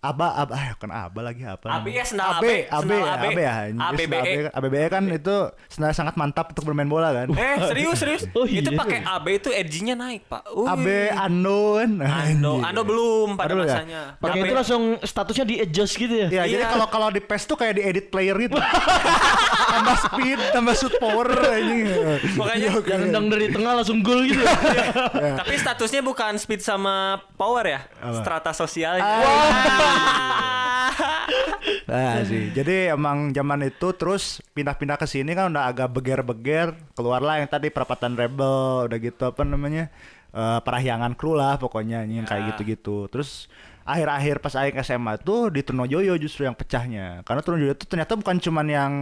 Aba, 0.04 0.36
aba, 0.36 0.52
ah, 0.52 0.66
bukan 0.76 0.90
aba 0.92 1.20
lagi 1.24 1.42
apa? 1.42 1.64
AB 1.64 1.72
namanya? 1.80 1.96
ya, 1.96 2.04
sendal 2.04 2.26
AB, 2.28 2.44
AB, 2.44 2.44
AB, 2.44 2.68
sendal 2.68 3.24
ya, 3.24 3.40
ya. 3.40 3.54
Jadi 3.72 4.04
ABBE. 4.52 4.82
kan 4.92 5.04
itu 5.08 5.36
sendal 5.72 5.96
sangat 5.96 6.14
mantap 6.14 6.52
untuk 6.52 6.68
bermain 6.68 6.84
bola 6.84 7.08
kan. 7.08 7.32
Eh 7.32 7.56
serius 7.72 7.96
serius. 7.96 8.22
Oh, 8.36 8.44
Itu 8.44 8.68
iya. 8.68 8.76
pakai 8.76 9.00
AB 9.00 9.26
itu 9.34 9.48
edgy-nya 9.48 9.96
naik 9.96 10.28
pak. 10.28 10.44
Uy. 10.52 10.68
AB 10.68 10.86
Ando 11.08 11.80
kan. 11.80 11.90
Ando, 12.04 12.52
Anjing. 12.60 12.68
Ando 12.68 12.82
belum 12.84 13.28
pada 13.32 13.52
ya? 13.52 13.56
masanya. 13.56 14.00
Pakai 14.20 14.38
AB 14.38 14.44
itu 14.44 14.52
langsung 14.52 14.82
statusnya 15.00 15.44
di 15.48 15.54
adjust 15.58 15.94
gitu 15.96 16.14
ya. 16.14 16.28
Ya, 16.28 16.42
jadi 16.44 16.64
Iya. 16.64 16.68
kalau 16.68 16.86
kalau 16.86 17.08
di 17.08 17.24
PES 17.24 17.42
tuh 17.48 17.56
kayak 17.56 17.74
di 17.74 17.82
edit 17.82 18.06
player 18.12 18.36
gitu. 18.36 18.60
tambah 19.74 19.96
speed, 19.98 20.38
tambah 20.52 20.74
shoot 20.76 20.94
power 21.00 21.26
anjing. 21.48 21.88
Makanya 22.36 22.60
Iya, 22.60 22.80
Yang 22.84 23.00
nendang 23.08 23.26
dari 23.26 23.46
tengah 23.48 23.72
langsung 23.74 24.04
gol 24.04 24.20
gitu. 24.22 24.44
ya. 24.76 24.84
Tapi 25.40 25.54
statusnya 25.56 26.00
bukan 26.00 26.36
speed 26.36 26.60
sama 26.60 27.18
power 27.34 27.64
ya, 27.64 27.80
strata 28.20 28.52
sosialnya. 28.52 29.02
Nah 31.84 32.24
sih, 32.24 32.48
jadi 32.52 32.96
emang 32.96 33.30
zaman 33.36 33.68
itu 33.68 33.92
terus 33.96 34.40
pindah-pindah 34.56 34.96
ke 34.96 35.04
sini 35.04 35.36
kan 35.36 35.52
udah 35.52 35.68
agak 35.68 35.92
beger-beger, 35.92 36.72
keluarlah 36.96 37.40
yang 37.44 37.48
tadi 37.48 37.68
perapatan 37.68 38.16
rebel, 38.16 38.88
udah 38.88 38.98
gitu 38.98 39.22
apa 39.28 39.44
namanya, 39.44 39.92
eh 40.32 40.58
parahyangan 40.64 41.12
kru 41.12 41.36
lah 41.36 41.60
pokoknya 41.60 42.08
yang 42.08 42.24
kayak 42.24 42.56
gitu-gitu. 42.56 43.06
Terus 43.12 43.52
akhir-akhir 43.84 44.40
pas 44.40 44.56
Aing 44.56 44.80
SMA 44.80 45.20
tuh 45.20 45.52
di 45.52 45.60
Trunojoyo 45.60 46.16
justru 46.16 46.48
yang 46.48 46.56
pecahnya, 46.56 47.20
karena 47.22 47.40
Trunojoyo 47.44 47.76
itu 47.76 47.84
ternyata 47.84 48.16
bukan 48.16 48.36
cuman 48.40 48.66
yang 48.66 48.92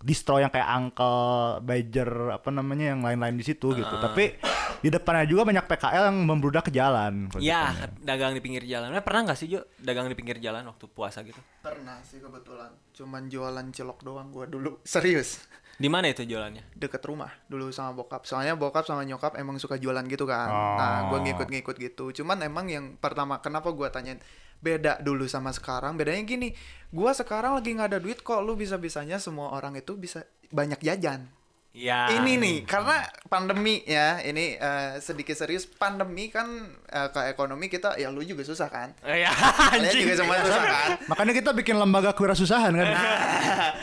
distro 0.00 0.40
yang 0.40 0.48
kayak 0.48 0.68
Uncle, 0.80 1.60
Badger, 1.60 2.40
apa 2.40 2.48
namanya 2.48 2.96
yang 2.96 3.04
lain-lain 3.04 3.36
di 3.36 3.44
situ 3.44 3.76
gitu, 3.76 3.94
tapi 4.00 4.32
di 4.80 4.88
depannya 4.88 5.28
juga 5.28 5.44
banyak 5.44 5.68
PKL 5.68 6.08
yang 6.08 6.18
membludak 6.24 6.68
ke 6.68 6.72
jalan. 6.72 7.28
Ya, 7.36 7.76
dagang 8.00 8.32
di 8.32 8.40
pinggir 8.40 8.64
jalan. 8.64 8.96
Eh, 8.96 9.04
pernah 9.04 9.28
nggak 9.28 9.38
sih 9.38 9.52
Jo 9.52 9.60
dagang 9.76 10.08
di 10.08 10.16
pinggir 10.16 10.40
jalan 10.40 10.64
waktu 10.64 10.88
puasa 10.88 11.20
gitu? 11.20 11.36
Pernah 11.60 12.00
sih 12.00 12.16
kebetulan. 12.16 12.72
Cuman 12.96 13.28
jualan 13.28 13.66
cilok 13.76 14.00
doang 14.00 14.32
gua 14.32 14.48
dulu. 14.48 14.80
Serius. 14.88 15.44
Di 15.80 15.88
mana 15.88 16.12
itu 16.12 16.24
jualannya? 16.24 16.76
Deket 16.76 17.00
rumah 17.04 17.32
dulu 17.48 17.68
sama 17.72 17.92
bokap. 17.92 18.24
Soalnya 18.24 18.56
bokap 18.56 18.88
sama 18.88 19.04
nyokap 19.04 19.36
emang 19.36 19.60
suka 19.60 19.76
jualan 19.76 20.04
gitu 20.08 20.24
kan. 20.24 20.48
Oh. 20.48 20.76
Nah, 20.80 20.98
gua 21.12 21.20
ngikut-ngikut 21.24 21.76
gitu. 21.76 22.12
Cuman 22.16 22.40
emang 22.40 22.68
yang 22.68 22.96
pertama 22.96 23.40
kenapa 23.44 23.68
gua 23.72 23.92
tanyain 23.92 24.20
beda 24.60 25.00
dulu 25.00 25.24
sama 25.24 25.50
sekarang 25.50 25.96
bedanya 25.96 26.20
gini 26.22 26.52
gua 26.88 27.10
sekarang 27.10 27.56
lagi 27.56 27.72
nggak 27.72 27.88
ada 27.88 27.98
duit 27.98 28.20
kok 28.20 28.40
lu 28.40 28.54
bisa 28.54 28.76
bisanya 28.76 29.16
semua 29.16 29.50
orang 29.50 29.74
itu 29.74 29.94
bisa 29.94 30.22
banyak 30.48 30.80
jajan 30.80 31.24
Ya. 31.70 32.10
ini 32.10 32.34
nih 32.34 32.66
karena 32.66 32.98
pandemi 33.30 33.78
ya 33.86 34.18
ini 34.18 34.58
eh, 34.58 34.98
sedikit 34.98 35.38
serius 35.38 35.70
pandemi 35.70 36.26
kan 36.26 36.50
eh, 36.84 37.08
ke 37.08 37.30
ekonomi 37.30 37.70
kita 37.70 37.94
ya 37.94 38.10
lu 38.10 38.26
juga 38.26 38.42
susah 38.42 38.66
kan 38.66 38.90
ya, 39.00 39.30
anjing. 39.78 40.02
juga 40.02 40.18
semua 40.18 40.42
susah 40.42 40.58
kan 40.58 40.90
Makanya 41.06 41.30
kita 41.32 41.50
bikin 41.54 41.78
lembaga 41.78 42.10
kewirausahaan 42.10 42.74
kan. 42.74 42.88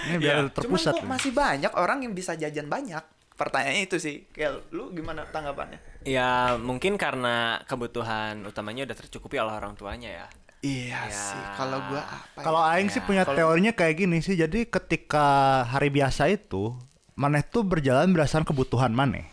Ini 0.04 0.16
biar 0.20 0.36
Iya. 0.38 0.52
terpusat. 0.52 1.00
Cuman 1.00 1.00
kok 1.00 1.08
masih 1.16 1.32
banyak 1.32 1.72
orang 1.74 2.04
yang 2.04 2.12
bisa 2.12 2.36
jajan 2.36 2.68
banyak. 2.68 3.00
Pertanyaannya 3.40 3.84
itu 3.86 3.98
sih. 3.98 4.28
Kayak 4.36 4.68
lu 4.76 4.92
gimana 4.92 5.24
tanggapannya? 5.24 5.80
Ya 6.04 6.60
mungkin 6.60 7.00
karena 7.00 7.63
kebutuhan 7.63 8.44
utamanya 8.44 8.84
udah 8.84 8.98
tercukupi 9.00 9.40
oleh 9.40 9.56
orang 9.56 9.80
tuanya 9.80 10.12
ya. 10.12 10.28
Iya 10.60 11.06
Ya. 11.06 11.13
sih. 11.13 11.41
Kalau 11.54 11.78
gua 11.86 12.02
apa? 12.02 12.39
Kalau 12.41 12.62
ya? 12.62 12.74
aing 12.74 12.89
sih 12.89 13.00
punya 13.00 13.24
Kalau- 13.24 13.38
teorinya 13.38 13.72
kayak 13.72 13.96
gini 13.98 14.17
sih. 14.20 14.34
Jadi 14.34 14.65
ketika 14.65 15.26
hari 15.63 15.89
biasa 15.89 16.28
itu 16.28 16.74
maneh 17.13 17.41
tuh 17.41 17.62
berjalan 17.62 18.10
berdasarkan 18.10 18.46
kebutuhan 18.46 18.89
maneh. 18.89 19.30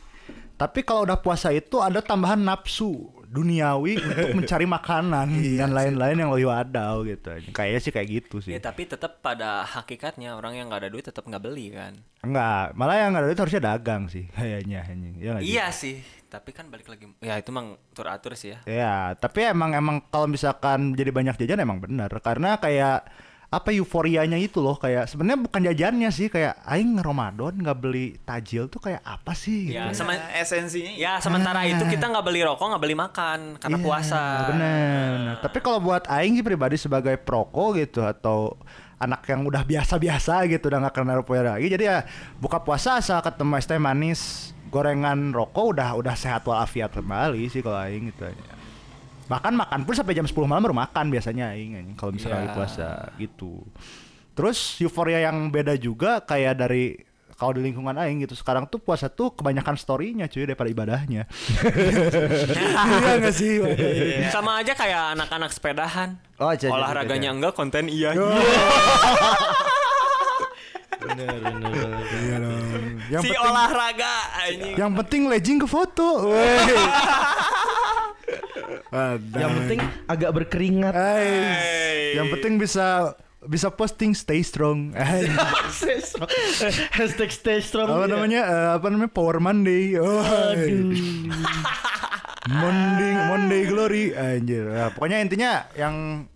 Tapi 0.54 0.80
kalau 0.80 1.02
udah 1.02 1.18
puasa 1.18 1.50
itu 1.50 1.80
ada 1.80 1.98
tambahan 1.98 2.38
nafsu 2.38 3.10
duniawi 3.34 3.98
untuk 4.06 4.30
mencari 4.38 4.66
makanan 4.70 5.26
dan 5.58 5.70
lain-lain 5.74 6.16
yang 6.22 6.30
lebih 6.30 6.46
wadau 6.46 7.02
gitu. 7.02 7.34
Kayaknya 7.50 7.80
sih 7.82 7.92
kayak 7.92 8.08
gitu 8.08 8.36
sih. 8.38 8.54
Ya 8.54 8.62
tapi 8.62 8.86
tetap 8.86 9.18
pada 9.18 9.66
hakikatnya 9.66 10.38
orang 10.38 10.54
yang 10.54 10.70
nggak 10.70 10.86
ada 10.86 10.90
duit 10.94 11.02
tetap 11.02 11.26
nggak 11.26 11.42
beli 11.42 11.74
kan. 11.74 11.98
Enggak, 12.22 12.72
malah 12.78 12.96
yang 13.02 13.12
ada 13.18 13.26
itu 13.26 13.42
harusnya 13.42 13.74
dagang 13.74 14.06
sih 14.06 14.30
kayaknya 14.30 14.86
anjing. 14.86 15.14
Iya 15.18 15.30
nggak 15.34 15.42
sih? 15.42 15.50
Iya 15.50 15.66
sih. 15.74 15.96
Tapi 16.30 16.50
kan 16.54 16.70
balik 16.70 16.86
lagi. 16.86 17.10
Ya 17.18 17.34
itu 17.38 17.50
mang 17.50 17.74
tur 17.90 18.06
atur 18.06 18.38
sih 18.38 18.54
ya. 18.54 18.58
Ya, 18.66 18.94
tapi 19.18 19.50
emang 19.50 19.74
emang 19.74 20.06
kalau 20.08 20.30
misalkan 20.30 20.94
jadi 20.94 21.10
banyak 21.10 21.34
jajan 21.42 21.62
emang 21.62 21.82
benar 21.82 22.10
karena 22.22 22.58
kayak 22.62 23.06
apa 23.54 23.70
euforianya 23.70 24.34
itu 24.34 24.58
loh 24.58 24.74
kayak 24.74 25.06
sebenarnya 25.06 25.38
bukan 25.46 25.60
jajannya 25.70 26.10
sih 26.10 26.26
kayak 26.26 26.58
aing 26.66 26.98
Ramadan 26.98 27.54
nggak 27.54 27.78
beli 27.78 28.18
tajil 28.26 28.66
tuh 28.66 28.82
kayak 28.82 29.00
apa 29.06 29.32
sih 29.38 29.70
gitu. 29.70 29.78
Ya, 29.78 29.86
Nah, 29.88 29.94
sama 29.94 30.18
esensinya 30.34 30.92
Ya 30.98 31.22
sementara 31.22 31.62
itu 31.62 31.86
kita 31.86 32.10
nggak 32.10 32.24
beli 32.26 32.42
rokok 32.42 32.66
nggak 32.74 32.82
beli 32.82 32.96
makan 32.98 33.38
karena 33.62 33.78
Iya, 33.78 33.84
puasa. 33.86 34.22
Bener, 34.50 35.06
bener. 35.14 35.34
Tapi 35.38 35.58
kalau 35.62 35.78
buat 35.78 36.02
aing 36.10 36.34
sih 36.34 36.44
pribadi 36.44 36.76
sebagai 36.76 37.14
proko 37.22 37.72
gitu 37.78 38.02
atau 38.02 38.58
anak 38.98 39.26
yang 39.28 39.44
udah 39.44 39.62
biasa-biasa 39.62 40.46
gitu 40.48 40.70
udah 40.70 40.88
nggak 40.88 40.94
kenal 40.94 41.20
rupiah 41.20 41.44
lagi 41.44 41.68
jadi 41.68 41.84
ya 41.84 41.98
buka 42.40 42.62
puasa 42.62 42.96
asal 42.96 43.20
ketemu 43.20 43.58
es 43.60 43.66
teh 43.68 43.76
manis 43.76 44.20
gorengan 44.70 45.30
rokok 45.34 45.76
udah 45.76 45.88
udah 45.98 46.14
sehat 46.16 46.42
walafiat 46.46 46.90
kembali 46.94 47.46
sih 47.52 47.60
kalau 47.60 47.78
aing 47.78 48.10
gitu 48.10 48.26
bahkan 49.24 49.52
makan 49.52 49.82
pun 49.82 49.92
sampai 49.92 50.12
jam 50.12 50.24
10 50.24 50.36
malam 50.44 50.60
baru 50.62 50.76
makan 50.76 51.08
biasanya 51.08 51.52
aing 51.52 51.72
anjing, 51.74 51.96
kalau 51.96 52.12
misalnya 52.12 52.34
Iya. 52.34 52.42
lagi 52.42 52.52
puasa 52.52 52.88
gitu 53.16 53.52
terus 54.32 54.58
euforia 54.78 55.24
yang 55.24 55.48
beda 55.48 55.74
juga 55.74 56.20
kayak 56.20 56.54
dari 56.58 56.98
kalau 57.34 57.50
di 57.50 57.62
lingkungan 57.62 57.94
aing 57.94 58.22
gitu 58.22 58.34
sekarang 58.34 58.62
tuh 58.64 58.78
puasa 58.78 59.08
tuh 59.08 59.32
kebanyakan 59.32 59.74
storynya 59.74 60.26
cuy 60.26 60.44
daripada 60.44 60.70
ibadahnya 60.70 61.26
iya 62.54 63.12
nggak 63.18 63.34
sih 63.34 63.58
Sama 64.28 64.58
aja 64.58 64.70
kayak 64.72 65.18
anak-anak 65.18 65.50
sepedahan. 65.50 66.14
Oh, 66.36 66.50
iya, 66.50 66.66
iya, 66.66 66.74
Olahraganya 66.74 67.30
iya. 67.30 67.36
enggak, 67.38 67.52
konten 67.54 67.86
iya. 67.86 68.10
Bener, 70.98 71.36
bener, 71.36 71.70
bener. 71.70 71.90
Iya 72.16 72.36
dong. 72.40 72.64
Yang 73.06 73.22
si 73.22 73.28
penting, 73.30 73.44
olahraga 73.44 74.14
anjing. 74.40 74.74
yang 74.74 74.90
penting 74.96 75.22
legging 75.28 75.58
ke 75.60 75.68
foto. 75.68 76.08
Yang 79.34 79.52
penting 79.62 79.80
agak 80.10 80.30
berkeringat. 80.34 80.92
Ais. 80.92 82.14
Yang 82.18 82.26
penting 82.38 82.52
bisa 82.60 83.16
bisa 83.44 83.68
posting 83.68 84.16
stay 84.16 84.40
strong. 84.40 84.96
Stay 85.74 86.00
strong. 86.00 86.28
Hashtag 86.96 87.30
stay 87.32 87.60
strong. 87.60 87.88
apa 87.92 88.08
ya. 88.08 88.12
namanya? 88.16 88.42
eh, 88.48 88.68
apa 88.80 88.86
namanya? 88.88 89.12
Power 89.12 89.36
Monday. 89.40 90.00
Oh. 90.00 90.24
Aduh. 90.24 90.96
Monday 92.44 93.12
Monday 93.28 93.62
Glory 93.68 94.04
anjir. 94.12 94.68
Ya, 94.68 94.92
pokoknya 94.92 95.18
intinya 95.24 95.68
yang 95.76 96.28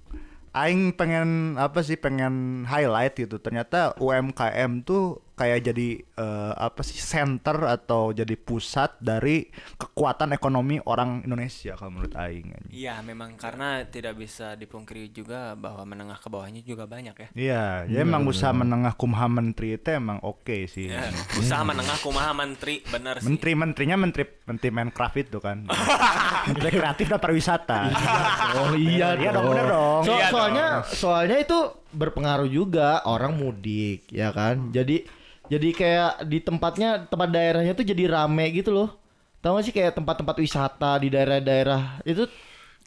aing 0.57 0.97
pengen 0.97 1.55
apa 1.61 1.85
sih 1.85 1.97
pengen 2.01 2.65
highlight 2.65 3.17
gitu. 3.17 3.37
Ternyata 3.41 3.97
UMKM 4.01 4.85
tuh 4.85 5.21
kayak 5.39 5.63
jadi 5.63 5.89
eh, 6.03 6.53
apa 6.59 6.83
sih 6.83 6.99
center 6.99 7.63
atau 7.63 8.11
jadi 8.11 8.35
pusat 8.35 8.99
dari 8.99 9.47
kekuatan 9.79 10.35
ekonomi 10.35 10.83
orang 10.83 11.23
Indonesia 11.23 11.79
kalau 11.79 11.95
menurut 11.95 12.19
aing. 12.19 12.51
Iya, 12.75 12.99
memang 13.01 13.39
karena 13.39 13.87
tidak 13.87 14.19
bisa 14.19 14.59
dipungkiri 14.59 15.15
juga 15.15 15.55
bahwa 15.55 15.87
menengah 15.87 16.19
ke 16.19 16.27
bawahnya 16.27 16.67
juga 16.67 16.91
banyak 16.91 17.15
ya. 17.15 17.29
Iya, 17.33 17.65
jadi 17.87 18.03
emang 18.03 18.27
usaha 18.27 18.51
menengah 18.51 18.99
kumham 18.99 19.31
menteri 19.31 19.79
itu 19.79 19.89
emang 19.95 20.19
oke 20.21 20.67
sih. 20.67 20.91
Ya, 20.91 21.07
usaha 21.39 21.63
menengah 21.63 21.95
kumaha 22.03 22.35
menteri 22.35 22.83
bener 22.91 23.23
sih. 23.23 23.31
Menteri-menterinya 23.31 23.95
menteri 23.95 24.27
menteri 24.45 24.69
Minecraft 24.75 25.17
itu 25.23 25.39
kan. 25.39 25.63
menteri 26.51 26.71
kreatif 26.75 27.07
dan 27.07 27.21
pariwisata. 27.23 27.81
Oh 28.59 28.75
iya, 28.75 29.15
Iya 29.15 29.31
dong, 29.31 29.53
bener 29.55 29.67
dong. 29.71 30.03
So- 30.03 30.17
Iya 30.19 30.27
soalnya 30.35 30.67
soalnya 30.89 31.39
itu 31.39 31.59
berpengaruh 31.89 32.49
juga 32.49 33.05
orang 33.05 33.37
mudik 33.37 34.09
ya 34.11 34.33
kan. 34.35 34.73
Jadi 34.73 35.05
jadi 35.49 35.69
kayak 35.73 36.13
di 36.25 36.39
tempatnya 36.39 37.05
tempat 37.05 37.29
daerahnya 37.29 37.73
tuh 37.73 37.85
jadi 37.85 38.05
rame 38.07 38.49
gitu 38.53 38.71
loh. 38.71 38.95
Tahu 39.39 39.55
gak 39.55 39.65
sih 39.65 39.75
kayak 39.75 39.95
tempat-tempat 39.95 40.37
wisata 40.37 40.99
di 40.99 41.09
daerah-daerah 41.09 42.03
itu 42.03 42.27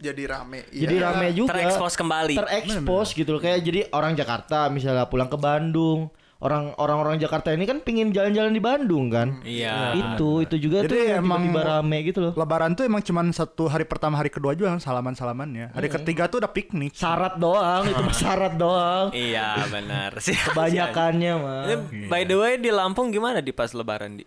Jadi 0.02 0.26
rame. 0.26 0.66
jadi 0.74 0.96
Iya. 0.98 1.06
rame 1.08 1.28
juga. 1.32 1.54
Terekspos 1.54 1.94
kembali. 1.94 2.34
Terekspos 2.34 3.08
gitu 3.14 3.38
loh. 3.38 3.42
Kayak 3.42 3.60
jadi 3.62 3.80
orang 3.94 4.18
Jakarta 4.18 4.66
misalnya 4.68 5.06
pulang 5.06 5.30
ke 5.30 5.38
Bandung. 5.38 6.10
Orang 6.42 6.74
orang-orang 6.82 7.22
Jakarta 7.22 7.54
ini 7.54 7.70
kan 7.70 7.86
pingin 7.86 8.10
jalan-jalan 8.10 8.50
di 8.50 8.58
Bandung 8.58 9.14
kan. 9.14 9.46
Iya. 9.46 9.94
Itu 9.94 10.42
itu 10.42 10.58
juga 10.58 10.82
Jadi 10.82 10.90
tuh 10.90 10.98
yang 11.06 11.22
emang- 11.22 11.46
tiba-tiba 11.46 11.62
rame 11.62 11.98
gitu 12.02 12.20
loh. 12.20 12.34
Lebaran 12.34 12.74
tuh 12.74 12.84
emang 12.90 13.06
cuman 13.06 13.30
satu 13.30 13.70
hari 13.70 13.86
pertama 13.86 14.18
hari 14.18 14.34
kedua 14.34 14.58
juga 14.58 14.74
kan 14.74 14.82
salaman-salamannya. 14.82 15.70
Hari 15.70 15.88
ketiga 15.88 16.26
tuh 16.26 16.42
udah 16.42 16.50
piknik. 16.50 16.98
Syarat 16.98 17.38
doang, 17.38 17.86
itu 17.86 18.02
mah 18.02 18.18
syarat 18.18 18.54
doang. 18.58 19.14
Iya, 19.14 19.70
benar 19.70 20.18
sih. 20.18 20.34
Kebanyakannya 20.50 21.34
mah. 21.38 21.62
By 22.10 22.26
the 22.26 22.34
way 22.34 22.58
di 22.58 22.74
Lampung 22.74 23.14
gimana 23.14 23.38
di 23.38 23.54
pas 23.54 23.70
lebaran 23.78 24.18
di? 24.18 24.26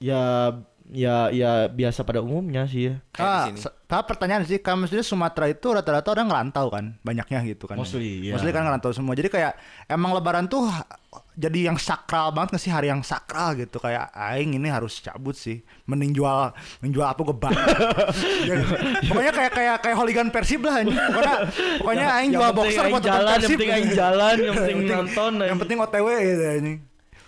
Ya 0.00 0.56
ya 0.90 1.30
ya 1.30 1.70
biasa 1.70 2.02
pada 2.02 2.18
umumnya 2.18 2.66
sih 2.66 2.90
ya. 2.90 2.94
Ah, 3.14 3.46
ah, 3.90 4.02
pertanyaan 4.02 4.42
sih, 4.42 4.58
kamu 4.58 4.86
maksudnya 4.86 5.06
Sumatera 5.06 5.46
itu 5.46 5.70
rata-rata 5.70 6.10
orang 6.10 6.26
ngerantau 6.26 6.66
kan, 6.70 6.84
banyaknya 7.06 7.38
gitu 7.46 7.70
kan. 7.70 7.78
Mostly, 7.78 8.26
iya. 8.26 8.34
Mostly 8.34 8.50
kan 8.50 8.66
ngerantau 8.66 8.90
semua. 8.90 9.14
Jadi 9.14 9.30
kayak 9.30 9.54
emang 9.86 10.14
Lebaran 10.18 10.50
tuh 10.50 10.66
jadi 11.34 11.72
yang 11.72 11.78
sakral 11.80 12.30
banget 12.30 12.54
nggak 12.54 12.62
sih 12.62 12.70
hari 12.70 12.86
yang 12.92 13.02
sakral 13.02 13.56
gitu 13.58 13.80
kayak 13.82 14.12
aing 14.14 14.54
ini 14.54 14.68
harus 14.70 15.00
cabut 15.02 15.34
sih 15.34 15.58
mending 15.88 16.14
jual 16.14 16.54
menjual 16.84 17.02
apa 17.02 17.18
gue 17.26 17.34
bang 17.34 17.56
pokoknya 19.10 19.32
kayak 19.34 19.52
kayak 19.56 19.76
kayak 19.82 19.96
hooligan 19.98 20.28
persib 20.30 20.62
lah 20.62 20.84
anjing. 20.84 20.94
pokoknya 20.94 21.34
pokoknya 21.82 22.06
aing 22.20 22.30
jual 22.30 22.50
boxer 22.54 22.84
buat 22.92 23.02
jalan, 23.02 23.26
yang 23.26 23.40
persib 23.42 23.58
penting 23.58 23.70
aing 23.74 23.90
jalan, 23.90 24.36
yang 24.38 24.54
penting 24.60 24.78
nonton. 24.86 25.32
yang 25.42 25.58
penting 25.58 25.76
otw 25.82 26.08
gitu 26.14 26.44
anjing 26.44 26.78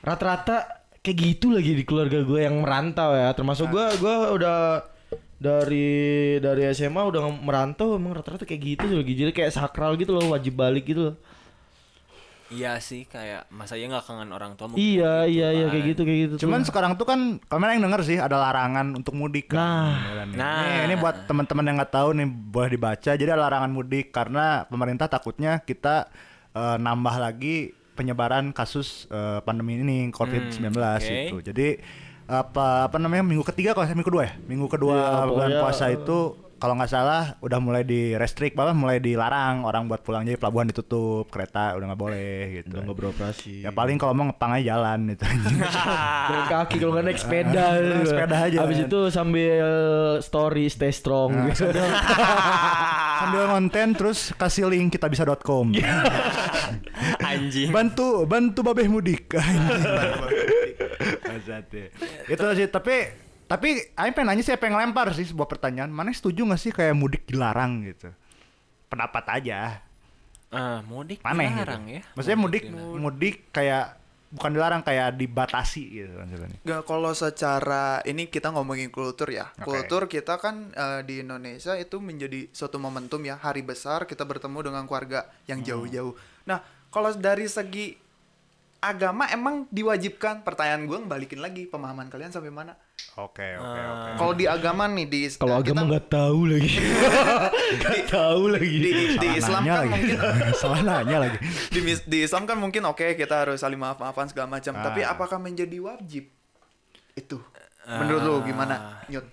rata-rata 0.02 0.81
kayak 1.02 1.18
gitu 1.18 1.50
lagi 1.50 1.74
di 1.74 1.82
keluarga 1.82 2.22
gue 2.22 2.40
yang 2.46 2.62
merantau 2.62 3.10
ya. 3.12 3.34
Termasuk 3.34 3.68
gue 3.74 3.86
gue 3.98 4.16
udah 4.38 4.86
dari 5.42 6.38
dari 6.38 6.62
SMA 6.70 7.02
udah 7.02 7.26
merantau 7.42 7.98
emang 7.98 8.14
rata-rata 8.14 8.46
kayak 8.46 8.62
gitu 8.62 8.86
lagi 8.86 9.12
jadi 9.18 9.34
kayak 9.34 9.50
sakral 9.50 9.98
gitu 9.98 10.14
loh 10.14 10.30
wajib 10.30 10.54
balik 10.54 10.86
gitu 10.86 11.12
loh. 11.12 11.16
Iya 12.52 12.76
sih 12.84 13.08
kayak 13.08 13.48
masa 13.48 13.80
ya 13.80 13.88
nggak 13.88 14.04
kangen 14.04 14.28
orang 14.28 14.52
tua 14.60 14.68
mungkin 14.68 14.84
Iya 14.84 15.24
gitu 15.24 15.34
iya 15.40 15.48
iya 15.56 15.64
kan. 15.66 15.72
kayak 15.72 15.84
gitu 15.88 16.02
kayak 16.04 16.18
gitu. 16.20 16.34
Cuman 16.46 16.60
tuh. 16.62 16.68
sekarang 16.68 16.92
tuh 17.00 17.06
kan 17.08 17.20
kemarin 17.48 17.80
yang 17.80 17.84
denger 17.88 18.02
sih 18.04 18.18
ada 18.20 18.36
larangan 18.36 18.86
untuk 18.92 19.16
mudik 19.16 19.50
kan. 19.50 19.58
Nah. 19.58 19.96
Kan, 20.20 20.28
nih. 20.30 20.36
Nah. 20.36 20.60
Ini, 20.60 20.78
ini 20.86 20.94
buat 21.00 21.16
teman-teman 21.26 21.64
yang 21.66 21.76
nggak 21.80 21.92
tahu 21.96 22.08
nih 22.12 22.28
boleh 22.28 22.70
dibaca. 22.76 23.10
Jadi 23.16 23.30
ada 23.32 23.40
larangan 23.40 23.72
mudik 23.72 24.12
karena 24.12 24.68
pemerintah 24.68 25.08
takutnya 25.08 25.64
kita 25.64 26.12
eh, 26.52 26.76
nambah 26.76 27.16
lagi 27.18 27.72
penyebaran 27.92 28.50
kasus 28.50 29.04
eh, 29.08 29.38
pandemi 29.40 29.76
ini 29.76 30.10
COVID-19 30.10 30.72
oke. 30.72 31.04
itu. 31.04 31.36
Jadi 31.42 31.68
apa 32.22 32.86
apa 32.86 32.96
namanya 32.96 33.20
minggu 33.22 33.44
ketiga 33.44 33.72
kalau 33.72 33.84
saya 33.84 33.92
minggu 33.92 34.08
kedua 34.08 34.24
ya 34.24 34.32
minggu 34.40 34.66
kedua 34.66 34.94
Iya, 34.94 35.10
bulan 35.26 35.28
pokoknya, 35.50 35.60
puasa 35.60 35.84
itu 35.90 36.18
kalau 36.56 36.78
nggak 36.78 36.88
salah 36.88 37.34
udah 37.42 37.58
mulai 37.58 37.82
di 37.82 38.14
restrict 38.14 38.54
bahwa 38.54 38.70
mulai 38.72 39.02
dilarang 39.02 39.66
orang 39.66 39.90
buat 39.90 39.98
pulang 39.98 40.22
jadi 40.22 40.38
pelabuhan 40.38 40.70
ditutup 40.70 41.26
kereta 41.26 41.74
udah 41.74 41.90
nggak 41.90 41.98
boleh 42.00 42.30
gitu 42.54 42.70
udah 42.70 42.82
nggak 42.86 42.94
beroperasi. 42.96 43.66
ya 43.66 43.74
paling 43.74 43.98
kalau 43.98 44.14
mau 44.14 44.30
ngepang 44.30 44.54
aja 44.54 44.64
jalan 44.70 45.10
gitu 45.10 45.26
Jalan 46.30 46.44
kaki 46.46 46.74
kalau 46.78 46.92
nggak 46.94 47.04
naik 47.04 47.18
sepeda. 47.18 47.64
Naik 47.74 48.06
sepeda 48.06 48.36
aja. 48.38 48.58
Habis 48.62 48.78
itu 48.86 49.00
sambil 49.10 49.66
story 50.22 50.70
stay 50.70 50.94
strong 50.94 51.34
Nah, 51.34 51.50
gitu. 51.50 51.66
sambil 53.18 53.44
konten 53.52 53.86
terus 53.92 54.30
kasih 54.32 54.70
link 54.70 54.94
kita 54.94 55.10
bisa.com 55.10 55.74
Anjing. 57.34 57.68
bantu 57.68 58.24
bantu 58.24 58.60
babeh 58.62 58.86
mudik 58.86 59.32
itu 62.28 62.44
sih 62.54 62.68
tapi 62.68 62.94
tapi 63.44 63.68
Aing 63.94 64.14
pengen 64.14 64.32
nanya 64.32 64.42
sih 64.42 64.56
pengen 64.56 64.78
lempar 64.78 65.12
sih 65.12 65.24
sebuah 65.24 65.44
pertanyaan 65.46 65.88
mana 65.88 66.08
setuju 66.10 66.46
gak 66.46 66.60
sih 66.60 66.72
kayak 66.72 66.94
mudik 66.94 67.26
dilarang 67.26 67.84
gitu 67.84 68.10
pendapat 68.86 69.24
aja 69.32 69.82
Ah, 70.52 70.84
mudik 70.84 71.24
mana 71.24 71.48
dilarang 71.48 71.82
gitu 71.86 71.96
ya. 71.96 72.02
maksudnya 72.12 72.38
mudik 72.38 72.62
dilarang. 72.62 73.00
mudik 73.00 73.36
kayak 73.48 73.96
bukan 74.28 74.50
dilarang 74.50 74.80
kayak 74.80 75.08
dibatasi 75.14 75.82
gitu 75.94 76.12
maksudnya 76.14 76.58
Gak 76.62 76.82
kalau 76.84 77.12
secara 77.12 78.00
ini 78.02 78.28
kita 78.28 78.48
ngomongin 78.48 78.88
kultur 78.88 79.28
ya. 79.28 79.48
Oke. 79.54 79.64
Kultur 79.66 80.08
kita 80.08 80.36
kan 80.36 80.68
eh, 80.70 81.00
di 81.02 81.20
Indonesia 81.20 81.72
itu 81.74 81.96
menjadi 81.98 82.48
suatu 82.48 82.76
momentum 82.76 83.20
ya 83.20 83.36
hari 83.36 83.60
besar 83.60 84.04
kita 84.04 84.24
bertemu 84.24 84.58
dengan 84.62 84.84
keluarga 84.84 85.24
yang 85.46 85.60
jauh-jauh. 85.60 86.16
Nah 86.44 86.60
kalau 86.92 87.08
dari 87.10 87.48
segi 87.48 87.96
agama 88.78 89.26
emang 89.28 89.64
diwajibkan. 89.68 90.42
Pertanyaan 90.42 90.84
gue 90.84 90.98
balikin 91.02 91.38
lagi 91.38 91.64
pemahaman 91.64 92.06
kalian 92.06 92.30
sampai 92.30 92.50
mana? 92.50 92.74
oke 93.12 93.44
oke 93.60 93.80
oke 93.82 94.10
Kalau 94.16 94.32
di 94.32 94.46
agama 94.46 94.86
nih 94.86 95.04
di 95.04 95.20
Kalau 95.30 95.60
kita- 95.60 95.74
agama 95.74 95.80
nggak 95.86 96.06
tahu 96.08 96.40
lagi. 96.46 96.72
Nggak 97.72 98.00
tahu 98.08 98.42
lagi. 98.48 98.76
di, 98.78 98.90
di 99.16 99.28
Islam 99.34 99.62
kan 99.62 99.76
lagi. 99.84 99.90
mungkin 99.90 100.18
salah 100.60 100.80
nanya 100.80 101.16
lagi 101.18 101.38
di, 101.68 101.80
di 101.82 102.18
Islam 102.20 102.44
kan 102.44 102.56
mungkin 102.56 102.82
oke 102.84 103.04
kita 103.12 103.44
harus 103.44 103.60
saling 103.60 103.76
maaf-maafan 103.76 104.28
segala 104.28 104.48
macam. 104.50 104.72
Ah. 104.76 104.82
Tapi 104.86 105.00
apakah 105.02 105.36
menjadi 105.36 105.76
wajib? 105.78 106.24
Itu 107.12 107.40
menurut 107.84 108.22
lo 108.22 108.34
gimana, 108.40 109.02
Nyut? 109.06 109.26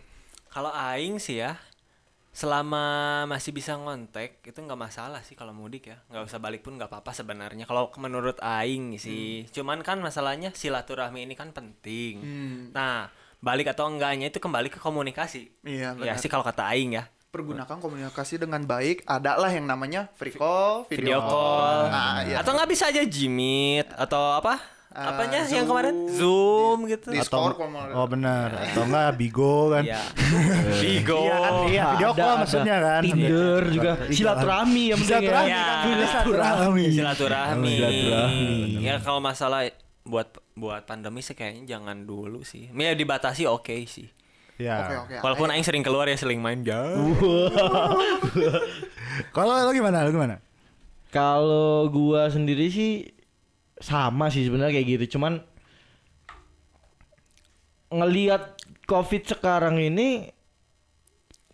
Kalau 0.49 0.73
aing 0.73 1.15
sih 1.17 1.39
ya 1.39 1.55
selama 2.29 3.25
masih 3.25 3.51
bisa 3.51 3.73
ngontek 3.73 4.39
itu 4.45 4.57
nggak 4.61 4.79
masalah 4.79 5.21
sih 5.25 5.33
kalau 5.33 5.51
mudik 5.51 5.89
ya. 5.89 5.97
Nggak 6.07 6.29
usah 6.29 6.39
balik 6.39 6.61
pun 6.61 6.77
nggak 6.77 6.89
apa-apa 6.89 7.11
sebenarnya. 7.11 7.65
Kalau 7.65 7.89
menurut 7.97 8.37
aing 8.39 8.95
sih 9.01 9.49
cuman 9.49 9.81
kan 9.81 9.97
masalahnya 9.99 10.53
silaturahmi 10.53 11.25
ini 11.25 11.33
kan 11.33 11.51
penting. 11.51 12.15
Hmm. 12.21 12.59
nah 12.73 13.09
balik 13.39 13.71
atau 13.71 13.87
enggaknya 13.87 14.29
itu 14.29 14.39
kembali 14.39 14.67
ke 14.69 14.79
komunikasi. 14.79 15.63
Iya, 15.63 15.95
ya 15.95 16.15
benar. 16.15 16.19
sih 16.19 16.29
kalau 16.31 16.43
kata 16.43 16.69
aing 16.75 16.99
ya. 16.99 17.07
Pergunakan 17.29 17.77
komunikasi 17.77 18.41
dengan 18.41 18.65
baik 18.65 19.05
adalah 19.05 19.53
yang 19.53 19.69
namanya 19.69 20.09
free 20.17 20.33
call, 20.33 20.89
video, 20.89 20.97
video 20.97 21.17
call. 21.21 21.79
Nah, 21.93 22.25
iya. 22.25 22.41
atau 22.41 22.57
nggak 22.57 22.69
bisa 22.69 22.89
aja 22.89 23.05
jimit 23.05 23.85
atau 23.93 24.33
apa 24.33 24.78
Eh, 24.89 24.97
apanya 24.99 25.45
yang 25.45 25.63
Zoom. 25.63 25.69
kemarin 25.69 25.95
zoom 26.09 26.77
gitu 26.89 27.13
Discord 27.13 27.53
atau 27.53 27.69
kalau 27.69 27.93
oh 27.93 28.07
benar 28.09 28.49
atau 28.57 28.81
enggak 28.83 29.09
bigo 29.15 29.69
kan 29.69 29.83
Iya. 29.85 30.01
Bigo. 30.81 31.19
Iya 31.21 31.35
kan, 31.37 31.53
iya 31.63 31.83
video 31.93 32.09
Ada- 32.09 32.17
call 32.17 32.25
ada 32.27 32.41
maksudnya 32.41 32.75
kan. 32.81 33.01
Tinder 33.05 33.61
juga 33.69 33.91
silaturahmi 34.09 34.83
yang 34.89 34.97
penting 34.97 35.13
ya. 35.13 35.21
Silaturahmi 35.21 35.53
Ya. 35.53 35.61
kan, 35.61 35.77
silaturahmi. 36.09 36.83
silaturahmi. 36.89 37.69
Silaturahmi. 37.71 38.49
Ya 38.81 38.95
kalau 38.97 39.21
masalah 39.21 39.61
buat 40.01 40.25
buat 40.53 40.81
pandemi 40.83 41.21
sih 41.21 41.37
kayaknya 41.37 41.69
jangan 41.69 42.03
dulu 42.03 42.41
sih. 42.41 42.67
Ya 42.67 42.91
dibatasi 42.91 43.45
oke 43.45 43.85
sih. 43.85 44.09
Ya. 44.57 44.75
Oke, 44.81 44.95
oke. 45.05 45.15
Walaupun 45.21 45.53
aing 45.53 45.61
sering 45.61 45.85
keluar 45.85 46.03
ya 46.03 46.17
sering 46.17 46.41
main 46.41 46.65
jauh. 46.65 47.13
Kalau 49.31 49.53
lo 49.55 49.71
gimana? 49.71 50.01
Lo 50.01 50.09
gimana? 50.09 50.41
Kalau 51.09 51.85
gua 51.87 52.27
sendiri 52.27 52.67
sih 52.67 53.05
sama 53.79 54.27
sih 54.29 54.45
sebenarnya 54.45 54.75
kayak 54.75 54.89
gitu. 54.95 55.17
Cuman 55.17 55.39
ngelihat 57.89 58.53
Covid 58.85 59.23
sekarang 59.25 59.81
ini 59.81 60.29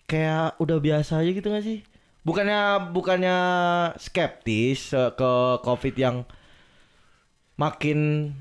kayak 0.06 0.60
udah 0.60 0.78
biasa 0.80 1.24
aja 1.24 1.32
gitu 1.32 1.48
gak 1.48 1.66
sih? 1.66 1.80
Bukannya 2.26 2.90
bukannya 2.90 3.38
skeptis 3.96 4.90
ke 4.92 5.32
Covid 5.62 5.96
yang 5.96 6.26
makin 7.56 8.32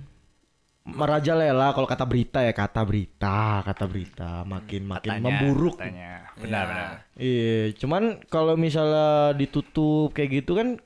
merajalela 0.84 1.72
kalau 1.72 1.88
kata 1.88 2.04
berita 2.04 2.44
ya 2.44 2.52
kata 2.52 2.84
berita 2.84 3.64
kata 3.64 3.84
berita 3.88 4.44
makin 4.44 4.84
makin 4.84 5.10
Katanya, 5.16 5.24
memburuk 5.24 5.76
katanya. 5.80 6.12
Benar, 6.36 6.64
Ya. 6.64 6.68
benar. 6.68 6.88
Iya, 7.16 7.56
cuman 7.80 8.02
kalau 8.28 8.54
misalnya 8.58 9.32
ditutup 9.32 10.12
kayak 10.12 10.44
gitu 10.44 10.52
kan 10.58 10.76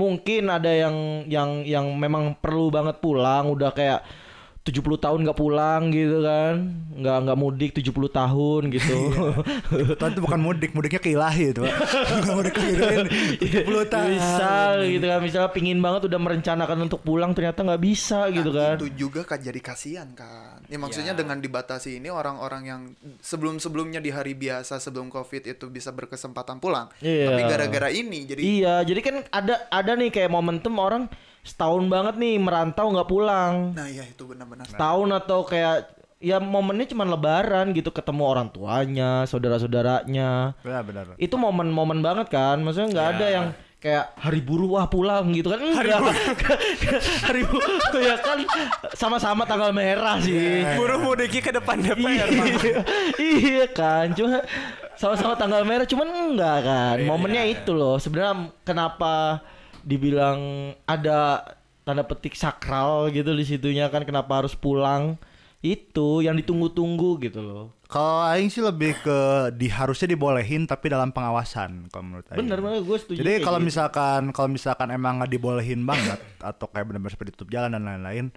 mungkin 0.00 0.48
ada 0.48 0.72
yang 0.72 1.28
yang 1.28 1.50
yang 1.68 1.86
memang 1.92 2.40
perlu 2.40 2.72
banget 2.72 2.96
pulang 3.04 3.52
udah 3.52 3.68
kayak 3.76 4.00
70 4.70 4.78
tahun 5.02 5.18
nggak 5.26 5.38
pulang 5.38 5.90
gitu 5.90 6.22
kan 6.22 6.54
nggak 6.90 7.16
nggak 7.26 7.38
mudik 7.38 7.70
70 7.74 7.90
tahun 8.10 8.62
gitu 8.70 8.96
Tuhan 9.98 10.10
itu 10.12 10.20
bukan 10.20 10.40
mudik, 10.40 10.70
mudiknya 10.72 11.00
ke 11.00 11.10
ilahi 11.12 11.52
itu. 11.52 11.62
Bukan 11.64 12.34
mudik 12.36 12.54
ke 12.54 12.62
ilahi. 12.62 12.96
70 13.40 13.92
tahun. 13.92 14.08
misal 14.10 14.72
gitu 14.86 15.04
kan 15.06 15.20
misalnya 15.20 15.50
pingin 15.50 15.78
banget 15.80 16.06
udah 16.06 16.20
merencanakan 16.20 16.78
untuk 16.86 17.00
pulang 17.02 17.32
ternyata 17.32 17.64
nggak 17.64 17.82
bisa 17.82 18.28
gitu 18.30 18.50
Nah, 18.50 18.74
kan 18.74 18.76
Itu 18.82 18.88
juga 18.96 19.20
kan 19.24 19.38
jadi 19.40 19.60
kasihan 19.60 20.08
kan. 20.12 20.60
Ya 20.66 20.78
maksudnya 20.78 21.12
Ya. 21.14 21.18
dengan 21.18 21.38
dibatasi 21.40 21.98
ini 21.98 22.12
orang-orang 22.12 22.62
yang 22.62 22.80
sebelum-sebelumnya 23.20 23.98
di 23.98 24.10
hari 24.10 24.34
biasa 24.34 24.78
sebelum 24.78 25.10
Covid 25.10 25.46
itu 25.46 25.66
bisa 25.66 25.90
berkesempatan 25.90 26.58
pulang. 26.58 26.86
Iya. 27.00 27.32
Tapi 27.32 27.42
gara-gara 27.46 27.88
ini 27.90 28.18
jadi 28.26 28.40
iya 28.40 28.74
jadi 28.82 29.00
kan 29.00 29.14
ada 29.30 29.66
ada 29.70 29.92
nih 29.96 30.10
kayak 30.10 30.30
momentum 30.30 30.76
orang 30.76 31.06
setahun 31.40 31.88
banget 31.88 32.14
nih 32.20 32.36
merantau 32.36 32.92
nggak 32.92 33.08
pulang. 33.08 33.72
Nah, 33.72 33.88
iya 33.88 34.04
itu 34.04 34.28
benar-benar. 34.28 34.68
setahun 34.68 35.08
atau 35.24 35.40
kayak 35.48 36.00
ya 36.20 36.36
momennya 36.36 36.84
cuma 36.92 37.08
lebaran 37.08 37.72
gitu 37.72 37.88
ketemu 37.88 38.22
orang 38.28 38.48
tuanya 38.52 39.24
saudara-saudaranya. 39.24 40.52
Ya 40.60 40.80
benar. 40.84 41.16
itu 41.16 41.34
momen-momen 41.34 42.04
banget 42.04 42.28
kan 42.28 42.60
maksudnya 42.60 42.88
nggak 42.92 43.08
ada 43.16 43.26
yang 43.32 43.46
kayak 43.80 44.12
hari 44.20 44.44
buruh 44.44 44.76
wah 44.76 44.86
pulang 44.92 45.32
gitu 45.32 45.48
kan. 45.48 45.58
Enggak 45.64 46.04
hari 47.26 47.42
buruh 47.48 47.80
ya 47.96 48.20
kan 48.20 48.44
sama-sama 48.92 49.48
tanggal 49.48 49.72
merah 49.72 50.20
sih. 50.20 50.60
Buruh 50.76 51.00
mudiknya 51.00 51.40
ke 51.40 51.52
depan 51.56 51.80
DPR, 51.80 52.28
iya, 52.28 52.84
iya 53.16 53.66
kan 53.72 54.12
cuma 54.12 54.44
sama-sama 55.00 55.32
tanggal 55.40 55.64
merah 55.64 55.88
cuman 55.88 56.08
enggak 56.12 56.58
kan. 56.60 56.96
Momennya 57.08 57.48
itu 57.48 57.72
loh 57.72 57.96
sebenarnya 57.96 58.52
kenapa 58.68 59.40
dibilang 59.82 60.38
ada 60.84 61.42
tanda 61.82 62.04
petik 62.04 62.36
sakral 62.36 63.08
gitu 63.10 63.32
di 63.32 63.44
situnya 63.44 63.88
kan 63.88 64.04
kenapa 64.04 64.44
harus 64.44 64.52
pulang 64.54 65.16
itu 65.60 66.24
yang 66.24 66.40
ditunggu-tunggu 66.40 67.20
gitu 67.20 67.40
loh 67.44 67.66
Kalau 67.90 68.22
aing 68.22 68.48
sih 68.48 68.62
lebih 68.62 68.94
ke 69.02 69.18
di 69.58 69.66
harusnya 69.66 70.14
dibolehin 70.14 70.64
tapi 70.64 70.88
dalam 70.88 71.10
pengawasan 71.10 71.90
kalau 71.90 72.04
menurut 72.06 72.24
aing. 72.30 72.38
bener 72.40 72.58
bener 72.62 72.80
gue 72.80 72.96
setuju 72.96 73.18
Jadi 73.20 73.42
kalau 73.42 73.58
gitu. 73.60 73.66
misalkan 73.68 74.22
kalau 74.30 74.48
misalkan 74.48 74.88
emang 74.88 75.20
nggak 75.20 75.32
dibolehin 75.34 75.82
banget 75.84 76.20
atau 76.40 76.70
kayak 76.70 76.86
benar-benar 76.86 77.12
seperti 77.12 77.34
tutup 77.34 77.50
jalan 77.50 77.74
dan 77.74 77.82
lain-lain, 77.82 78.30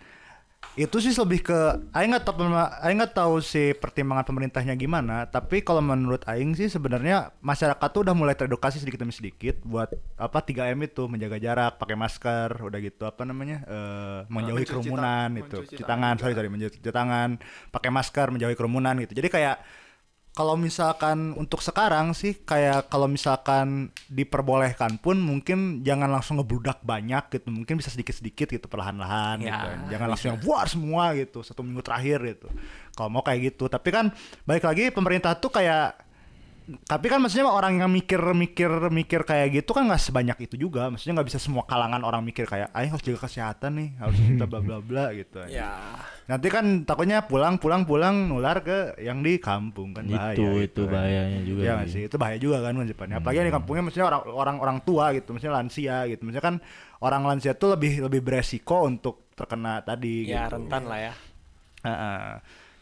itu 0.78 0.98
sih 1.02 1.14
lebih 1.18 1.42
ke 1.42 1.60
aing 1.94 2.14
nggak 2.14 2.26
tahu 2.30 2.46
aing 2.86 2.98
nggak 3.02 3.14
tahu 3.18 3.42
sih 3.42 3.74
pertimbangan 3.74 4.26
pemerintahnya 4.30 4.78
gimana, 4.78 5.26
tapi 5.26 5.66
kalau 5.66 5.82
menurut 5.82 6.22
aing 6.30 6.54
sih 6.54 6.70
sebenarnya 6.70 7.34
masyarakat 7.42 7.90
tuh 7.90 8.06
udah 8.06 8.16
mulai 8.16 8.38
teredukasi 8.38 8.78
sedikit 8.78 9.02
demi 9.02 9.14
sedikit 9.14 9.58
buat 9.66 9.90
apa 10.16 10.40
3M 10.46 10.78
itu 10.86 11.10
menjaga 11.10 11.38
jarak, 11.42 11.82
pakai 11.82 11.98
masker, 11.98 12.50
udah 12.62 12.80
gitu 12.80 13.04
apa 13.10 13.26
namanya? 13.26 13.66
eh, 13.66 14.20
menjauhi 14.30 14.66
kerumunan 14.66 15.30
itu, 15.42 15.58
cuci 15.68 15.84
tangan 15.84 16.04
tangan, 16.04 16.20
sorry 16.20 16.34
sorry 16.36 16.50
mencuci 16.52 16.80
tangan, 16.92 17.30
pakai 17.72 17.90
masker, 17.90 18.28
menjauhi 18.34 18.56
kerumunan 18.60 18.96
gitu. 19.00 19.14
Jadi 19.16 19.30
kayak 19.32 19.56
kalau 20.34 20.58
misalkan 20.58 21.38
untuk 21.38 21.62
sekarang 21.62 22.18
sih 22.18 22.42
kayak 22.42 22.90
kalau 22.90 23.06
misalkan 23.06 23.94
diperbolehkan 24.10 24.98
pun 24.98 25.22
mungkin 25.22 25.86
jangan 25.86 26.10
langsung 26.10 26.42
ngebludak 26.42 26.82
banyak 26.82 27.30
gitu. 27.30 27.54
Mungkin 27.54 27.78
bisa 27.78 27.94
sedikit-sedikit 27.94 28.50
gitu 28.50 28.66
perlahan-lahan 28.66 29.46
Ya, 29.46 29.46
gitu. 29.46 29.68
Jangan 29.94 30.08
langsung 30.10 30.30
yang 30.34 30.42
buar 30.42 30.66
semua 30.66 31.14
gitu 31.14 31.46
satu 31.46 31.62
minggu 31.62 31.86
terakhir 31.86 32.18
gitu. 32.26 32.50
Kalau 32.98 33.14
mau 33.14 33.22
kayak 33.22 33.54
gitu. 33.54 33.70
Tapi 33.70 33.90
kan 33.94 34.10
balik 34.50 34.66
lagi 34.66 34.90
pemerintah 34.90 35.38
tuh 35.38 35.54
kayak 35.54 36.02
tapi 36.64 37.06
kan 37.06 37.20
maksudnya 37.20 37.44
orang 37.46 37.76
yang 37.76 37.92
mikir-mikir 37.92 38.72
mikir 38.88 39.22
kayak 39.22 39.52
gitu 39.54 39.72
kan 39.72 39.84
nggak 39.84 40.00
sebanyak 40.00 40.38
itu 40.42 40.56
juga 40.58 40.88
maksudnya 40.88 41.20
nggak 41.20 41.28
bisa 41.28 41.36
semua 41.36 41.64
kalangan 41.64 42.00
orang 42.00 42.22
mikir 42.22 42.44
kayak 42.44 42.72
ayo 42.72 42.88
harus 42.90 43.04
jaga 43.04 43.20
kesehatan 43.22 43.72
nih 43.76 43.90
harus 43.98 44.16
kita 44.16 44.46
bla 44.46 44.60
bla 44.60 44.78
bla 44.80 45.06
gitu 45.12 45.44
Ya. 45.52 45.76
nanti 46.24 46.48
kan 46.48 46.64
takutnya 46.82 47.20
pulang 47.22 47.58
pulang 47.58 47.84
pulang 47.84 48.28
nular 48.28 48.60
ke 48.60 48.96
yang 48.98 49.20
di 49.20 49.36
kampung 49.38 49.92
kan 49.92 50.08
bahaya 50.08 50.32
itu 50.32 50.40
gitu 50.40 50.60
itu 50.62 50.82
kan. 50.84 50.94
bahayanya 50.96 51.40
juga 51.44 51.62
Iya 51.62 51.76
sih. 51.84 52.02
itu 52.08 52.16
bahaya 52.16 52.38
juga 52.38 52.58
kan 52.60 52.74
konsepnya 52.74 53.16
apalagi 53.20 53.38
yang 53.38 53.48
di 53.48 53.56
kampungnya 53.56 53.84
maksudnya 53.84 54.08
orang 54.08 54.22
orang 54.26 54.58
orang 54.58 54.78
tua 54.82 55.06
gitu 55.12 55.28
maksudnya 55.30 55.54
lansia 55.54 55.98
gitu 56.08 56.22
maksudnya 56.24 56.46
kan 56.46 56.56
orang 57.00 57.22
lansia 57.24 57.52
tuh 57.54 57.76
lebih 57.76 58.00
lebih 58.02 58.22
beresiko 58.22 58.84
untuk 58.84 59.28
terkena 59.36 59.84
tadi 59.84 60.32
Ya 60.32 60.48
gitu. 60.48 60.56
rentan 60.56 60.84
lah 60.86 61.00
ya. 61.02 61.14
Heeh. 61.84 62.28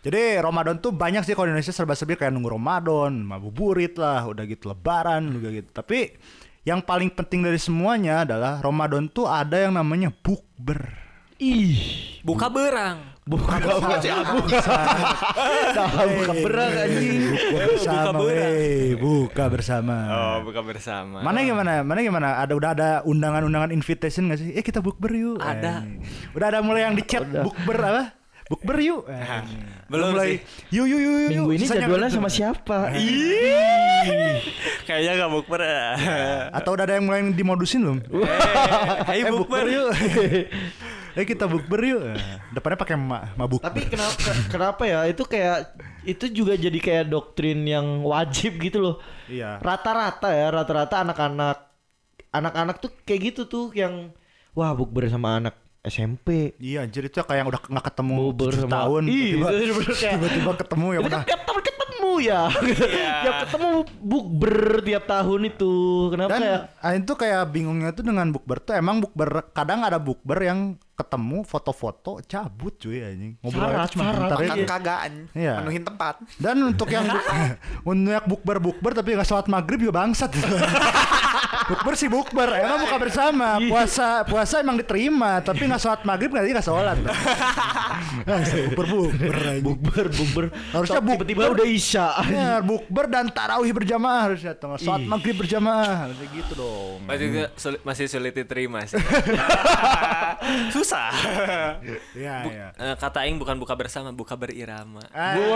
Jadi 0.02 0.42
Ramadan 0.42 0.82
tuh 0.82 0.90
banyak 0.90 1.22
sih 1.22 1.38
kalau 1.38 1.46
di 1.46 1.54
Indonesia 1.54 1.70
serba-serbi 1.72 2.18
kayak 2.18 2.34
nunggu 2.34 2.58
Ramadan, 2.58 3.22
mabuburit 3.22 3.94
lah, 3.96 4.26
udah 4.26 4.44
gitu 4.44 4.70
lebaran 4.70 5.30
juga 5.30 5.54
gitu. 5.54 5.70
Tapi 5.70 6.18
yang 6.62 6.82
paling 6.82 7.10
penting 7.10 7.42
dari 7.42 7.58
semuanya 7.58 8.26
adalah 8.26 8.58
Ramadan 8.60 9.06
tuh 9.08 9.26
ada 9.26 9.62
yang 9.62 9.78
namanya 9.78 10.10
bukber. 10.12 10.90
ih 11.38 11.78
Buka 12.22 12.50
berang. 12.50 13.02
bukan 13.22 13.58
Nah, 15.74 16.06
bukan 16.06 16.36
berang 16.42 16.74
anjing 16.76 17.22
Buka 17.34 17.66
bersama, 17.68 17.98
Buka 17.98 18.12
berang. 18.14 18.54
wey. 18.54 18.90
buka 18.94 19.44
bersama. 19.50 19.96
Oh, 20.06 20.38
buka 20.46 20.62
bersama. 20.62 21.18
Mana 21.22 21.42
gimana? 21.42 21.82
Mana 21.82 22.00
gimana? 22.02 22.28
Ada 22.38 22.54
udah 22.54 22.72
ada 22.74 22.90
undangan-undangan 23.02 23.70
invitation 23.70 24.30
gak 24.30 24.38
sih? 24.38 24.54
Eh 24.54 24.62
kita 24.62 24.82
bukber 24.82 25.12
yuk. 25.14 25.42
Ada. 25.42 25.82
Eh, 25.82 26.02
Udah 26.34 26.48
ada 26.50 26.60
mulai 26.62 26.86
yang 26.86 26.94
di 26.94 27.02
chat 27.02 27.26
bukber 27.26 27.78
apa? 27.78 28.21
Bukber 28.52 28.78
yuk. 28.84 29.08
Eh, 29.08 29.24
belum 29.88 30.12
mulai, 30.12 30.28
sih. 30.28 30.38
Yuk 30.76 30.86
yuk 30.92 31.00
yuk 31.00 31.16
yuk. 31.16 31.30
minggu 31.32 31.50
ini 31.56 31.64
Sisanya 31.64 31.88
jadwalnya 31.88 32.10
sama 32.12 32.28
siapa 32.28 32.78
Kayaknya 34.84 35.12
gak 35.18 35.32
bukber. 35.32 35.62
Atau 36.52 36.76
udah 36.76 36.84
ada 36.84 37.00
yang 37.00 37.06
mulai 37.08 37.24
dimodusin 37.32 37.80
belum? 37.80 38.00
Ayo 39.08 39.24
eh 39.24 39.32
bukber. 39.32 39.64
bukber 39.64 39.66
yuk. 39.72 39.90
eh 41.20 41.26
kita 41.28 41.48
bukber 41.48 41.80
yuk. 41.80 42.02
Depannya 42.52 42.78
pakai 42.80 42.96
ma 43.00 43.32
mabuk. 43.40 43.64
tapi 43.64 43.88
kenapa 43.88 44.32
kenapa 44.52 44.84
ya 44.84 45.00
itu 45.08 45.24
kayak 45.24 45.72
itu 46.04 46.26
juga 46.34 46.58
jadi 46.58 46.76
kayak 46.76 47.06
doktrin 47.08 47.62
yang 47.64 48.02
wajib 48.02 48.58
gitu 48.58 48.82
loh 48.82 48.96
Iya. 49.30 49.62
rata-rata 49.62 50.34
ya 50.34 50.50
rata-rata 50.50 51.06
anak-anak 51.06 51.58
anak-anak 52.34 52.76
tuh 52.82 52.92
kayak 53.06 53.32
gitu 53.32 53.46
tuh 53.46 53.66
yang 53.78 54.10
wah 54.58 54.74
bukber 54.74 55.06
sama 55.08 55.38
anak 55.38 55.61
SMP 55.82 56.54
Iya 56.62 56.86
anjir 56.86 57.10
itu 57.10 57.18
kayak 57.18 57.40
yang 57.42 57.50
udah 57.50 57.62
nggak 57.66 57.86
ketemu 57.90 58.14
Bukber 58.30 58.54
7 58.54 58.62
sama- 58.62 58.74
tahun 58.78 59.02
tiba-tiba, 59.10 60.52
ketemu 60.62 60.88
ya 60.94 61.00
kan 61.02 61.22
tiap 61.26 61.42
tahun 61.50 61.62
ketemu 61.62 62.12
ya. 62.22 62.42
Iya. 62.52 63.12
tiap 63.26 63.36
ketemu 63.48 63.70
bukber 64.02 64.58
tiap 64.86 65.04
tahun 65.10 65.42
itu. 65.50 65.74
Kenapa 66.14 66.30
dan 66.30 66.42
ya 66.42 66.58
ah, 66.82 66.92
itu 66.94 67.14
kayak 67.18 67.42
bingungnya 67.50 67.90
tuh 67.94 68.04
dengan 68.06 68.28
bukber 68.30 68.58
tuh 68.62 68.74
emang 68.78 69.02
bukber 69.02 69.30
kadang 69.54 69.82
ada 69.82 69.98
bukber 69.98 70.38
yang 70.42 70.60
ketemu 70.94 71.42
foto-foto 71.42 72.22
cabut 72.22 72.76
cuy 72.76 73.02
anjing 73.02 73.34
ngobrol 73.40 73.64
Syarat, 73.64 73.80
aja 73.80 73.90
cuma 73.90 74.04
bentar 74.12 74.38
aja. 74.40 74.66
kagaan, 74.68 75.14
Iya. 75.32 75.54
menuhin 75.58 75.84
tempat. 75.84 76.16
dan 76.36 76.56
untuk 76.62 76.88
yang 76.88 77.06
buk- 77.06 77.30
untuk 77.90 78.12
yang 78.12 78.26
bukber 78.26 78.58
bukber 78.60 78.92
tapi 78.94 79.10
nggak 79.14 79.26
sholat 79.26 79.48
maghrib 79.48 79.80
juga 79.80 79.98
bangsat 79.98 80.30
bukber 81.72 81.94
sih 81.94 82.06
bukber 82.06 82.50
emang 82.56 82.82
buka 82.82 82.98
bersama 82.98 83.48
puasa 83.64 84.22
puasa 84.24 84.60
emang 84.60 84.76
diterima 84.76 85.40
tapi 85.40 85.64
nggak 85.64 85.80
sholat 85.80 86.02
maghrib 86.04 86.30
nanti 86.30 86.52
nggak 86.52 86.64
sholat 86.64 86.98
bukber 88.68 88.86
bukber 88.86 89.34
bukber 89.62 90.06
bukber 90.08 90.46
Harusnya 90.72 91.00
bukber. 91.00 91.24
tiba-tiba 91.24 91.44
udah 91.50 91.66
isya 91.66 92.08
Ya, 92.24 92.52
bukber 92.60 93.06
dan 93.08 93.28
tarawih 93.28 93.72
berjamaah 93.72 94.22
harusnya 94.28 94.54
tuh. 94.54 94.76
Sholat 94.76 95.02
maghrib 95.04 95.36
berjamaah 95.36 96.08
harusnya 96.08 96.28
gitu 96.30 96.54
dong. 96.56 97.00
Masih 97.04 97.28
sulit, 97.56 97.82
masih 97.82 98.06
sulit 98.08 98.34
diterima 98.34 98.84
sih. 98.84 99.00
Susah. 100.82 101.14
Iya, 102.12 102.36
iya. 102.44 102.68
eh, 102.74 102.96
kata 102.96 103.22
aing 103.22 103.38
bukan 103.38 103.54
buka 103.56 103.78
bersama, 103.78 104.10
buka 104.10 104.34
berirama. 104.34 105.06
Ah, 105.14 105.38
Waduh, 105.38 105.54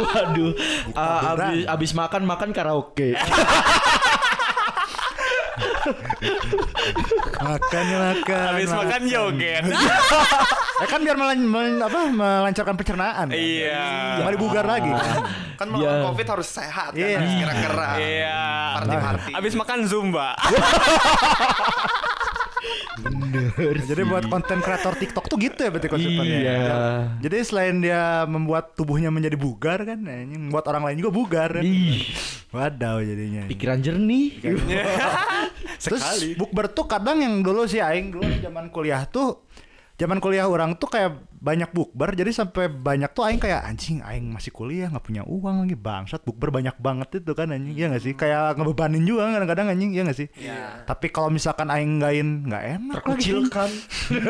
waduh. 0.00 0.52
Ah, 0.96 1.20
berang. 1.30 1.52
abis, 1.52 1.64
abis 1.68 1.90
makan 1.92 2.22
makan 2.24 2.48
karaoke. 2.50 3.12
makan 7.44 7.86
makan. 7.92 8.46
Habis 8.50 8.70
makan 8.70 9.00
joget. 9.04 9.64
Eh 10.80 10.88
kan 10.90 11.00
biar 11.00 11.14
melan, 11.14 11.40
mel- 11.42 11.82
apa, 11.82 12.00
melancarkan 12.08 12.74
pencernaan. 12.74 13.26
kan? 13.28 13.36
Iya. 13.36 13.84
Kembali 14.18 14.36
bugar 14.38 14.64
lagi. 14.64 14.90
Kan 15.54 15.66
melawan 15.68 15.92
Iya. 15.94 16.04
covid 16.06 16.26
harus 16.30 16.48
sehat 16.48 16.90
kan, 16.90 16.98
Iya. 16.98 17.16
harus 17.20 17.32
gerak-gerak. 17.36 17.96
Iya. 18.00 18.40
Party-party. 18.74 19.30
Habis 19.34 19.52
makan 19.54 19.78
zumba. 19.84 20.32
Jadi 23.84 24.02
buat 24.06 24.24
konten 24.30 24.62
kreator 24.62 24.94
TikTok 24.96 25.26
tuh 25.26 25.36
gitu 25.40 25.60
ya 25.66 25.70
berarti 25.70 25.88
konsepnya. 25.90 26.24
Iya. 26.24 26.58
Jadi 27.20 27.36
selain 27.44 27.76
dia 27.82 28.24
membuat 28.24 28.78
tubuhnya 28.78 29.10
menjadi 29.10 29.34
bugar 29.34 29.82
kan, 29.82 29.98
nah, 29.98 30.14
membuat 30.24 30.64
orang 30.70 30.90
lain 30.90 30.96
juga 31.02 31.10
bugar 31.12 31.50
kan. 31.58 31.64
Ih, 31.66 32.06
Wadaw 32.54 33.02
jadinya. 33.02 33.44
pikiran 33.50 33.78
jernih. 33.82 34.38
Terus 35.84 36.02
bukber 36.38 36.70
tuh 36.70 36.86
kadang 36.86 37.20
yang 37.20 37.42
dulu 37.42 37.66
sih 37.66 37.82
aing 37.82 38.14
dulu 38.14 38.24
zaman 38.40 38.70
kuliah 38.70 39.04
tuh 39.10 39.44
zaman 39.94 40.18
kuliah 40.18 40.50
orang 40.50 40.74
tuh 40.74 40.90
kayak 40.90 41.22
banyak 41.38 41.70
bukber 41.70 42.16
jadi 42.16 42.32
sampai 42.34 42.66
banyak 42.72 43.12
tuh 43.14 43.28
aing 43.28 43.38
kayak 43.38 43.62
anjing 43.62 44.00
aing 44.02 44.32
masih 44.32 44.50
kuliah 44.50 44.88
nggak 44.90 45.04
punya 45.06 45.22
uang 45.28 45.62
lagi 45.62 45.76
bangsat 45.76 46.24
bukber 46.24 46.50
banyak 46.50 46.74
banget 46.80 47.22
itu 47.22 47.32
kan 47.36 47.52
anjing. 47.52 47.76
Iya 47.76 47.86
nggak 47.92 48.02
sih? 48.02 48.14
Kayak 48.16 48.58
ngebebanin 48.58 49.04
juga 49.06 49.30
kadang-kadang 49.30 49.66
anjing 49.70 49.90
iya 49.94 50.02
nggak 50.02 50.18
sih? 50.18 50.28
Iya. 50.34 50.82
tapi 50.88 51.12
kalau 51.14 51.30
misalkan 51.30 51.68
aing 51.70 52.00
nggain 52.00 52.28
nggak 52.48 52.64
enak 52.80 53.02
lagi. 53.06 53.22
Terkucilkan. 53.28 53.70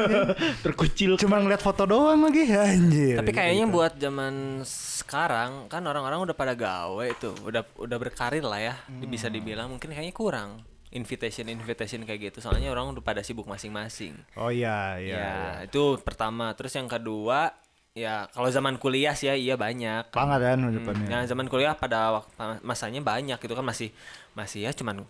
Terkucilkan. 0.66 1.20
Cuma 1.22 1.36
ngeliat 1.40 1.62
foto 1.62 1.88
doang 1.88 2.28
lagi 2.28 2.44
anjir. 2.50 3.16
Tapi 3.22 3.32
kayaknya 3.32 3.64
buat 3.70 3.96
zaman 3.96 4.66
sekarang 4.68 5.70
kan 5.70 5.86
orang-orang 5.86 6.18
udah 6.28 6.36
pada 6.36 6.52
gawe 6.52 7.08
tuh, 7.16 7.32
udah 7.46 7.62
udah 7.78 7.96
berkarir 7.96 8.44
lah 8.44 8.60
ya, 8.60 8.74
bisa 9.06 9.30
dibilang 9.30 9.70
mungkin 9.70 9.94
kayaknya 9.94 10.12
kurang 10.12 10.73
invitation 10.94 11.46
invitation 11.46 12.00
kayak 12.02 12.30
gitu. 12.30 12.38
Soalnya 12.40 12.70
orang 12.70 12.94
udah 12.94 13.02
pada 13.02 13.20
sibuk 13.20 13.44
masing-masing. 13.44 14.14
oh 14.38 14.48
iya 14.48 14.96
iya, 14.96 15.14
ya, 15.14 15.18
iya. 15.18 15.66
itu 15.66 15.98
pertama. 16.00 16.54
Terus 16.54 16.72
yang 16.74 16.86
kedua, 16.86 17.50
ya 17.92 18.30
kalau 18.30 18.46
zaman 18.48 18.78
kuliah 18.78 19.12
sih 19.12 19.26
ya 19.26 19.34
iya 19.34 19.54
banyak. 19.54 20.14
banget 20.14 20.40
kan 20.40 20.58
Hmm, 20.62 20.72
depannya 20.72 21.06
Nah, 21.10 21.22
zaman 21.26 21.46
kuliah 21.50 21.74
pada 21.74 22.22
waktu 22.22 22.30
masanya 22.62 23.02
banyak 23.02 23.38
gitu 23.38 23.52
kan 23.52 23.66
masih 23.66 23.90
masih 24.32 24.66
ya 24.66 24.72
cuman 24.72 25.02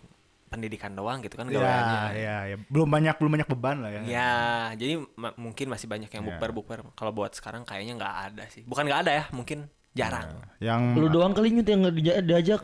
pendidikan 0.45 0.93
doang 0.93 1.19
gitu 1.25 1.35
kan 1.35 1.49
Iya, 1.49 1.57
gaweannya. 1.57 1.99
iya, 2.15 2.37
iya. 2.53 2.55
Belum 2.69 2.85
banyak 2.87 3.17
belum 3.17 3.31
banyak 3.33 3.49
beban 3.49 3.77
lah 3.81 3.91
ya. 3.91 4.01
Ya, 4.05 4.33
jadi 4.77 4.93
ma- 5.17 5.35
mungkin 5.35 5.67
masih 5.67 5.89
banyak 5.89 6.09
yang 6.09 6.23
Ya. 6.23 6.27
bukber-bukber. 6.33 6.85
Kalau 6.93 7.11
buat 7.11 7.33
sekarang 7.33 7.65
kayaknya 7.65 7.97
nggak 7.97 8.15
ada 8.31 8.43
sih. 8.53 8.61
Bukan 8.63 8.85
nggak 8.85 9.01
ada 9.05 9.11
ya, 9.11 9.25
mungkin 9.33 9.65
jarang. 9.95 10.43
Yang 10.59 10.81
lu 10.99 11.07
doang 11.11 11.31
kali 11.35 11.51
nyut 11.51 11.67
yang 11.67 11.83
nggak 11.83 12.23
diajak 12.23 12.61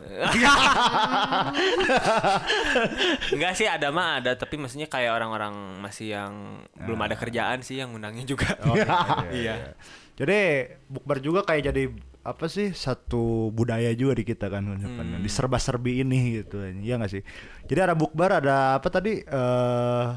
Enggak 3.36 3.52
sih 3.56 3.68
ada 3.68 3.92
mah 3.92 4.20
ada, 4.20 4.32
tapi 4.36 4.56
maksudnya 4.56 4.88
kayak 4.88 5.12
orang-orang 5.12 5.52
masih 5.80 6.16
yang 6.16 6.64
belum 6.76 7.00
ada 7.04 7.16
kerjaan 7.16 7.60
sih 7.60 7.80
yang 7.80 7.92
undangnya 7.92 8.24
juga. 8.24 8.56
Oh, 8.64 8.72
iya, 8.76 8.84
iya, 9.28 9.32
Iya. 9.32 9.54
Jadi 10.12 10.40
bukber 10.92 11.18
juga 11.24 11.40
kayak 11.44 11.72
jadi 11.72 11.88
apa 12.22 12.46
sih 12.46 12.70
satu 12.76 13.50
budaya 13.50 13.90
juga 13.96 14.12
di 14.20 14.24
kita 14.28 14.46
kan. 14.52 14.62
Hmm. 14.62 15.18
di 15.18 15.30
serba-serbi 15.32 16.06
ini 16.06 16.44
gitu 16.44 16.62
Iya 16.62 17.00
gak 17.00 17.12
sih? 17.12 17.22
Jadi 17.66 17.80
ada 17.80 17.96
bukber 17.96 18.44
ada 18.44 18.76
apa 18.78 18.88
tadi 18.92 19.24
eh 19.24 20.08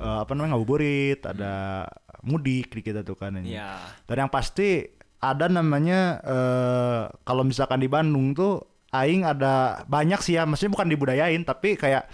eh, 0.00 0.18
apa 0.24 0.30
namanya 0.32 0.56
ngabuburit, 0.56 1.20
ada 1.24 1.84
mudik 2.26 2.72
di 2.76 2.80
kita 2.80 3.04
tuh 3.04 3.16
kan 3.16 3.36
ini. 3.40 3.56
Iya. 3.56 3.76
Dan 4.08 4.26
yang 4.26 4.32
pasti 4.32 4.95
ada 5.32 5.50
namanya 5.50 6.20
eh 6.22 7.00
kalau 7.26 7.42
misalkan 7.42 7.80
di 7.82 7.88
Bandung 7.88 8.36
tuh 8.36 8.62
aing 8.94 9.26
ada 9.26 9.82
banyak 9.90 10.20
sih 10.22 10.38
ya, 10.38 10.46
maksudnya 10.46 10.72
bukan 10.72 10.88
dibudayain 10.88 11.42
tapi 11.42 11.74
kayak 11.76 12.06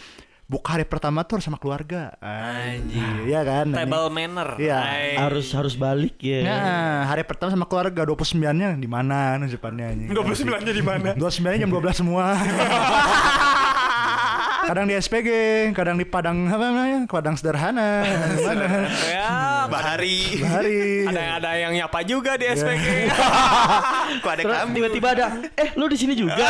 buka 0.53 0.77
hari 0.77 0.85
pertama 0.85 1.25
tuh 1.25 1.40
harus 1.40 1.48
sama 1.48 1.57
keluarga. 1.57 2.12
Anjir, 2.20 3.25
iya 3.25 3.40
kan? 3.40 3.72
Table 3.72 4.12
manner. 4.12 4.61
Iya. 4.61 4.81
Harus 5.16 5.48
harus 5.57 5.75
balik 5.81 6.20
ya 6.20 6.44
Nah, 6.44 7.09
hari 7.09 7.25
pertama 7.25 7.48
sama 7.57 7.64
keluarga 7.64 8.05
29-nya 8.05 8.77
di 8.77 8.88
mana 8.90 9.40
nih 9.40 9.48
depannya 9.48 9.87
anjing. 9.96 10.09
29-nya 10.12 10.72
di 10.77 10.85
mana? 10.85 11.09
29-nya 11.16 11.59
jam 11.64 11.72
12 11.72 12.01
semua. 12.05 12.37
kadang 14.62 14.87
di 14.87 14.94
SPG, 14.94 15.29
kadang 15.75 15.96
di 15.98 16.07
Padang 16.07 16.46
apa 16.46 16.64
namanya? 16.70 17.01
Padang 17.11 17.35
sederhana. 17.35 18.07
Mana? 18.38 18.87
ya, 19.11 19.31
Bahari. 19.66 20.38
Bahari. 20.38 21.07
Ada 21.11 21.20
yang 21.20 21.35
ada 21.42 21.51
yang 21.59 21.72
nyapa 21.75 22.01
juga 22.07 22.38
di 22.38 22.46
SPG. 22.46 22.87
Kok 24.22 24.31
ada 24.31 24.42
kamu? 24.42 24.70
tiba-tiba 24.79 25.09
ada 25.14 25.27
eh 25.59 25.75
lu 25.75 25.87
di 25.90 25.96
sini 25.98 26.14
juga 26.14 26.37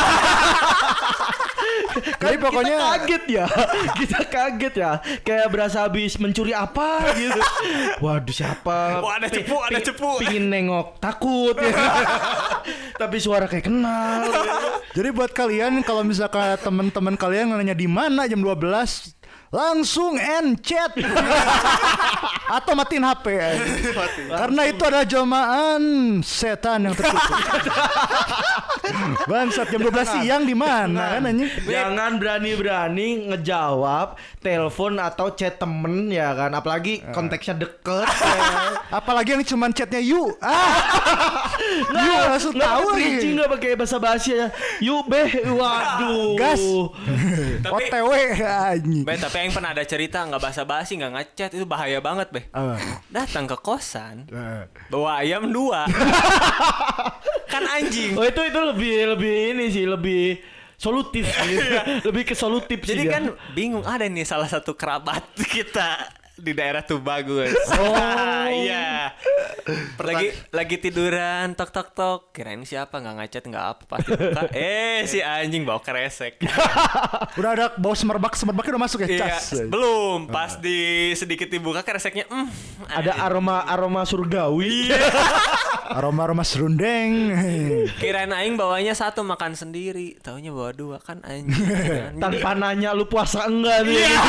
Jadi 2.20 2.36
pokoknya 2.40 2.76
kita 2.76 2.88
kaget 2.88 3.24
ya. 3.28 3.46
Kita 3.98 4.20
kaget 4.26 4.74
ya. 4.78 4.92
Kayak 5.22 5.46
berasa 5.52 5.84
habis 5.84 6.16
mencuri 6.16 6.52
apa 6.56 7.12
gitu. 7.16 7.40
Waduh 8.00 8.34
siapa? 8.34 9.02
Wah, 9.02 9.18
ada 9.20 9.28
cepu, 9.28 9.56
ada 9.60 9.78
cepu. 9.80 10.20
pingin 10.22 10.48
nengok 10.48 10.98
takut. 10.98 11.56
Ya. 11.58 11.72
tapi 13.02 13.16
suara 13.18 13.50
kayak 13.50 13.66
kenal. 13.68 14.22
Jadi 14.96 15.08
buat 15.10 15.32
kalian 15.32 15.82
kalau 15.82 16.04
misalkan 16.04 16.56
teman-teman 16.60 17.14
kalian 17.16 17.52
nanya 17.56 17.76
di 17.76 17.88
mana 17.88 18.28
jam 18.28 18.40
12 18.40 19.21
langsung 19.52 20.16
end 20.16 20.64
chat. 20.64 20.96
Atau 22.56 22.76
matiin 22.76 23.00
HP 23.00 23.26
karena 24.28 24.62
itu 24.68 24.82
adalah 24.84 25.08
jelmaan 25.08 25.82
setan 26.20 26.84
yang 26.84 26.92
terkutuk 26.92 27.32
bangsat 29.30 29.72
jam 29.72 29.80
12 29.80 30.14
siang 30.20 30.42
di 30.44 30.52
mana 30.52 31.16
kan 31.16 31.32
anjing? 31.32 31.48
Jangan 31.64 32.20
berani-berani 32.20 33.32
ngejawab 33.32 34.20
telepon 34.44 35.00
atau 35.00 35.32
chat 35.32 35.56
temen 35.56 36.12
ya 36.12 36.36
kan? 36.36 36.52
Apalagi 36.52 37.00
konteksnya 37.14 37.56
deket 37.56 38.04
ya. 38.20 38.36
apalagi 38.92 39.32
yang 39.32 39.44
cuman 39.48 39.72
chatnya 39.72 40.02
you 40.02 40.36
ah. 40.44 40.76
You 41.88 42.12
langsung 42.28 42.52
nggak 42.52 42.68
tahu 42.68 42.86
nih. 43.00 43.32
nggak 43.32 43.48
pakai 43.48 43.70
bahasa 43.80 43.96
basi 43.96 44.36
ya 44.36 44.52
yuk 44.84 45.08
beh 45.08 45.30
waduh. 45.56 46.36
Gas. 46.36 46.60
Tapi- 47.64 47.88
OTW 47.88 48.08
anjing. 48.44 49.04
Tapi 49.08 49.36
yang 49.42 49.52
pernah 49.52 49.70
ada 49.70 49.82
cerita 49.82 50.22
nggak 50.22 50.38
basa-basi 50.38 50.96
nggak 50.96 51.12
ngechat 51.12 51.50
itu 51.52 51.66
bahaya 51.66 51.98
banget, 51.98 52.30
Be. 52.30 52.46
Apa? 52.50 52.78
Datang 53.08 53.44
ke 53.44 53.56
kosan, 53.58 54.26
Eh. 54.26 54.64
bawa 54.88 55.20
ayam 55.20 55.50
dua. 55.50 55.84
kan 57.52 57.64
anjing. 57.68 58.16
Oh 58.16 58.24
itu 58.24 58.40
itu 58.40 58.60
lebih 58.62 58.94
lebih 59.12 59.32
ini 59.52 59.64
sih 59.68 59.84
lebih 59.84 60.40
solutif 60.74 61.28
sih. 61.28 61.56
lebih 62.08 62.22
ke 62.24 62.34
solutif 62.34 62.80
sih. 62.82 62.96
Jadi 62.96 63.04
dia. 63.06 63.12
kan 63.12 63.24
bingung 63.52 63.84
ada 63.84 64.02
nih 64.04 64.24
salah 64.24 64.48
satu 64.48 64.72
kerabat 64.72 65.22
kita 65.54 66.08
di 66.34 66.52
daerah 66.52 66.82
Tubagus. 66.82 67.54
Oh. 67.76 68.46
iya. 68.48 69.12
Lagi 69.98 70.28
lagi 70.50 70.76
tiduran 70.76 71.54
tok 71.54 71.70
tok 71.70 71.88
tok. 71.92 72.20
Kirain 72.30 72.60
siapa 72.62 72.98
nggak 72.98 73.14
ngechat 73.18 73.44
nggak 73.44 73.66
apa 73.68 73.82
pasti 73.86 74.10
buka. 74.12 74.42
Eh 74.56 75.04
si 75.04 75.18
anjing 75.18 75.62
bawa 75.62 75.78
kresek. 75.78 76.42
udah 77.38 77.50
ada 77.50 77.66
bau 77.74 77.92
semerbak 77.92 78.34
semerbaknya 78.34 78.74
udah 78.74 78.82
masuk 78.82 78.98
ya 79.02 79.08
Iya, 79.08 79.26
cas 79.30 79.54
belum. 79.62 80.28
Pas 80.28 80.56
di 80.56 80.78
sedikit 81.12 81.46
dibuka 81.46 81.80
kreseknya, 81.80 82.26
mm, 82.26 82.48
ada 82.88 83.12
aroma 83.20 83.62
aroma 83.64 84.02
surgawi. 84.02 84.90
aroma 85.92 86.24
aroma 86.24 86.40
serundeng 86.40 87.36
Kirain 88.00 88.32
aing 88.32 88.56
bawanya 88.56 88.96
satu 88.96 89.20
makan 89.20 89.52
sendiri, 89.52 90.16
taunya 90.18 90.48
bawa 90.48 90.72
dua 90.72 90.96
kan 90.96 91.20
anjing. 91.20 91.52
Tanpa 92.16 92.54
nanya 92.54 92.92
lu 92.92 93.04
puasa 93.04 93.44
enggak 93.44 93.84
nih. 93.84 94.00
Iya, 94.00 94.20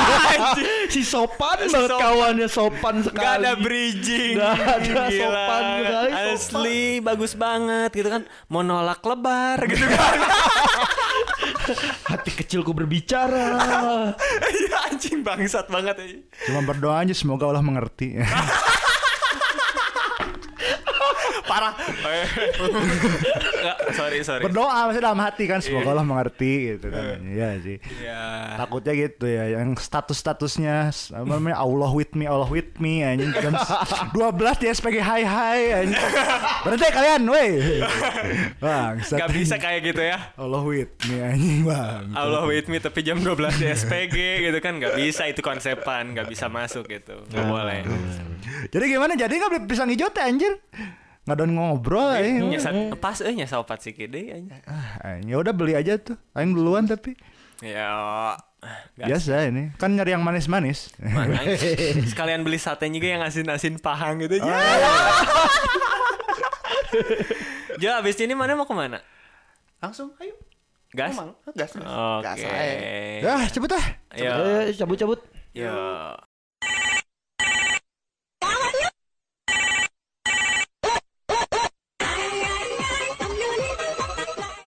si 0.90 1.02
sopan 1.02 1.64
Si 1.64 1.72
banget 1.72 1.90
sopan. 1.90 2.02
kawannya 2.04 2.48
sopan 2.48 2.96
sekali. 3.00 3.24
Gak 3.24 3.34
ada 3.40 3.52
bridging 3.56 4.36
Nggak 4.36 4.56
ada 4.60 5.03
Gila. 5.08 5.24
sopan 5.26 5.64
sekali, 5.64 6.10
sopan. 6.12 6.34
Asli 6.34 6.84
bagus 7.00 7.34
banget 7.34 7.90
gitu 7.92 8.10
kan 8.10 8.22
Mau 8.48 8.62
nolak 8.62 9.02
lebar 9.02 9.60
gitu 9.72 9.86
kan 9.86 10.16
Hati 12.12 12.32
kecilku 12.34 12.72
berbicara. 12.72 13.56
Iya 14.54 14.78
anjing 14.92 15.24
bangsat 15.24 15.68
banget 15.68 15.96
aja 15.98 16.18
cuma 16.46 16.62
berdoa 16.62 17.02
aja 17.02 17.14
semoga 17.14 17.48
Allah 17.48 17.64
mengerti 17.64 18.20
Parah. 21.44 21.76
Nggak, 21.76 23.78
Sorry 23.94 24.20
sorry. 24.24 24.44
Berdoa 24.48 24.90
masih 24.90 25.02
dalam 25.04 25.20
hati 25.20 25.44
kan 25.48 25.60
semoga 25.60 25.92
Allah 25.92 26.08
mengerti 26.08 26.76
gitu 26.76 26.88
kan. 26.88 27.20
Iya. 27.24 27.50
Sih. 27.64 27.78
Ya 28.02 28.56
takutnya 28.58 28.94
gitu 28.96 29.26
ya 29.28 29.60
yang 29.60 29.76
status 29.78 30.18
statusnya 30.18 30.90
apa 30.90 31.28
namanya 31.28 31.60
Allah 31.60 31.92
with 31.92 32.16
me 32.16 32.26
Allah 32.26 32.48
with 32.48 32.80
me 32.80 33.04
anjing. 33.04 33.32
Jam 33.40 33.54
12 34.16 34.64
di 34.64 34.68
SPG 34.72 34.98
hai 35.04 35.24
hai 35.28 35.62
anjing. 35.84 36.00
Berhenti 36.64 36.88
kalian 36.90 37.22
weh. 37.28 37.52
Bang 38.64 39.04
Gak 39.04 39.30
bisa 39.32 39.60
kayak 39.60 39.94
gitu 39.94 40.02
ya. 40.02 40.18
Allah 40.40 40.64
with 40.64 40.96
me 41.12 41.16
anjing 41.20 41.68
bang 41.68 42.04
Allah 42.16 42.48
with 42.48 42.68
me 42.72 42.80
tapi 42.80 43.04
jam 43.04 43.20
12 43.20 43.60
di 43.60 43.68
SPG 43.68 44.18
gitu 44.50 44.58
kan. 44.64 44.80
Gak 44.80 44.96
bisa 44.96 45.28
itu 45.28 45.44
konsepan 45.44 46.16
Gak 46.16 46.32
bisa 46.32 46.48
masuk 46.48 46.88
gitu. 46.88 47.20
Gak 47.32 47.46
boleh. 47.46 47.84
Jadi 48.72 48.86
gimana? 48.88 49.14
Jadi 49.14 49.34
nggak 49.40 49.52
beli 49.52 49.62
pisang 49.68 49.90
hijau 49.92 50.10
teh 50.10 50.24
anjir 50.24 50.56
nggak 51.24 51.40
ada 51.40 51.44
ngobrol 51.48 52.12
eh. 52.20 52.36
Nyesa, 52.36 52.70
Pas 53.00 53.24
eh 53.24 53.32
nyesa 53.32 53.56
opat 53.60 53.80
sih 53.80 53.96
kede. 53.96 54.44
Ah, 54.68 55.24
ya 55.24 55.40
udah 55.40 55.56
beli 55.56 55.72
aja 55.74 55.96
tuh 55.96 56.20
aing 56.36 56.52
duluan 56.52 56.84
tapi 56.84 57.16
Ya 57.64 58.36
biasa 59.00 59.48
ini 59.48 59.72
kan 59.80 59.96
nyari 59.96 60.12
yang 60.12 60.24
manis-manis? 60.24 60.92
Sekalian 62.12 62.44
beli 62.44 62.60
sate 62.60 62.92
juga 62.92 63.08
yang 63.08 63.24
asin-asin 63.24 63.80
pahang 63.80 64.20
gitu. 64.20 64.40
Oh, 64.40 64.48
Ya. 64.48 64.60
iya. 64.60 64.92
Jo, 67.82 67.90
abis 67.98 68.20
ini 68.22 68.38
mana 68.38 68.54
mau 68.54 68.68
ke 68.68 68.76
mana? 68.76 69.00
Langsung 69.82 70.14
ayo. 70.20 70.36
Gas? 70.94 71.18
Emang, 71.18 71.34
gas. 71.58 71.74
Oke. 71.74 72.22
Gas 72.22 72.38
aja. 72.38 73.42
ya 73.42 73.50
cepet 73.50 73.72
ah 73.74 73.86
Yo. 74.14 74.34
Eh, 74.62 74.78
cabut-cabut. 74.78 75.20
Yo. 75.58 75.74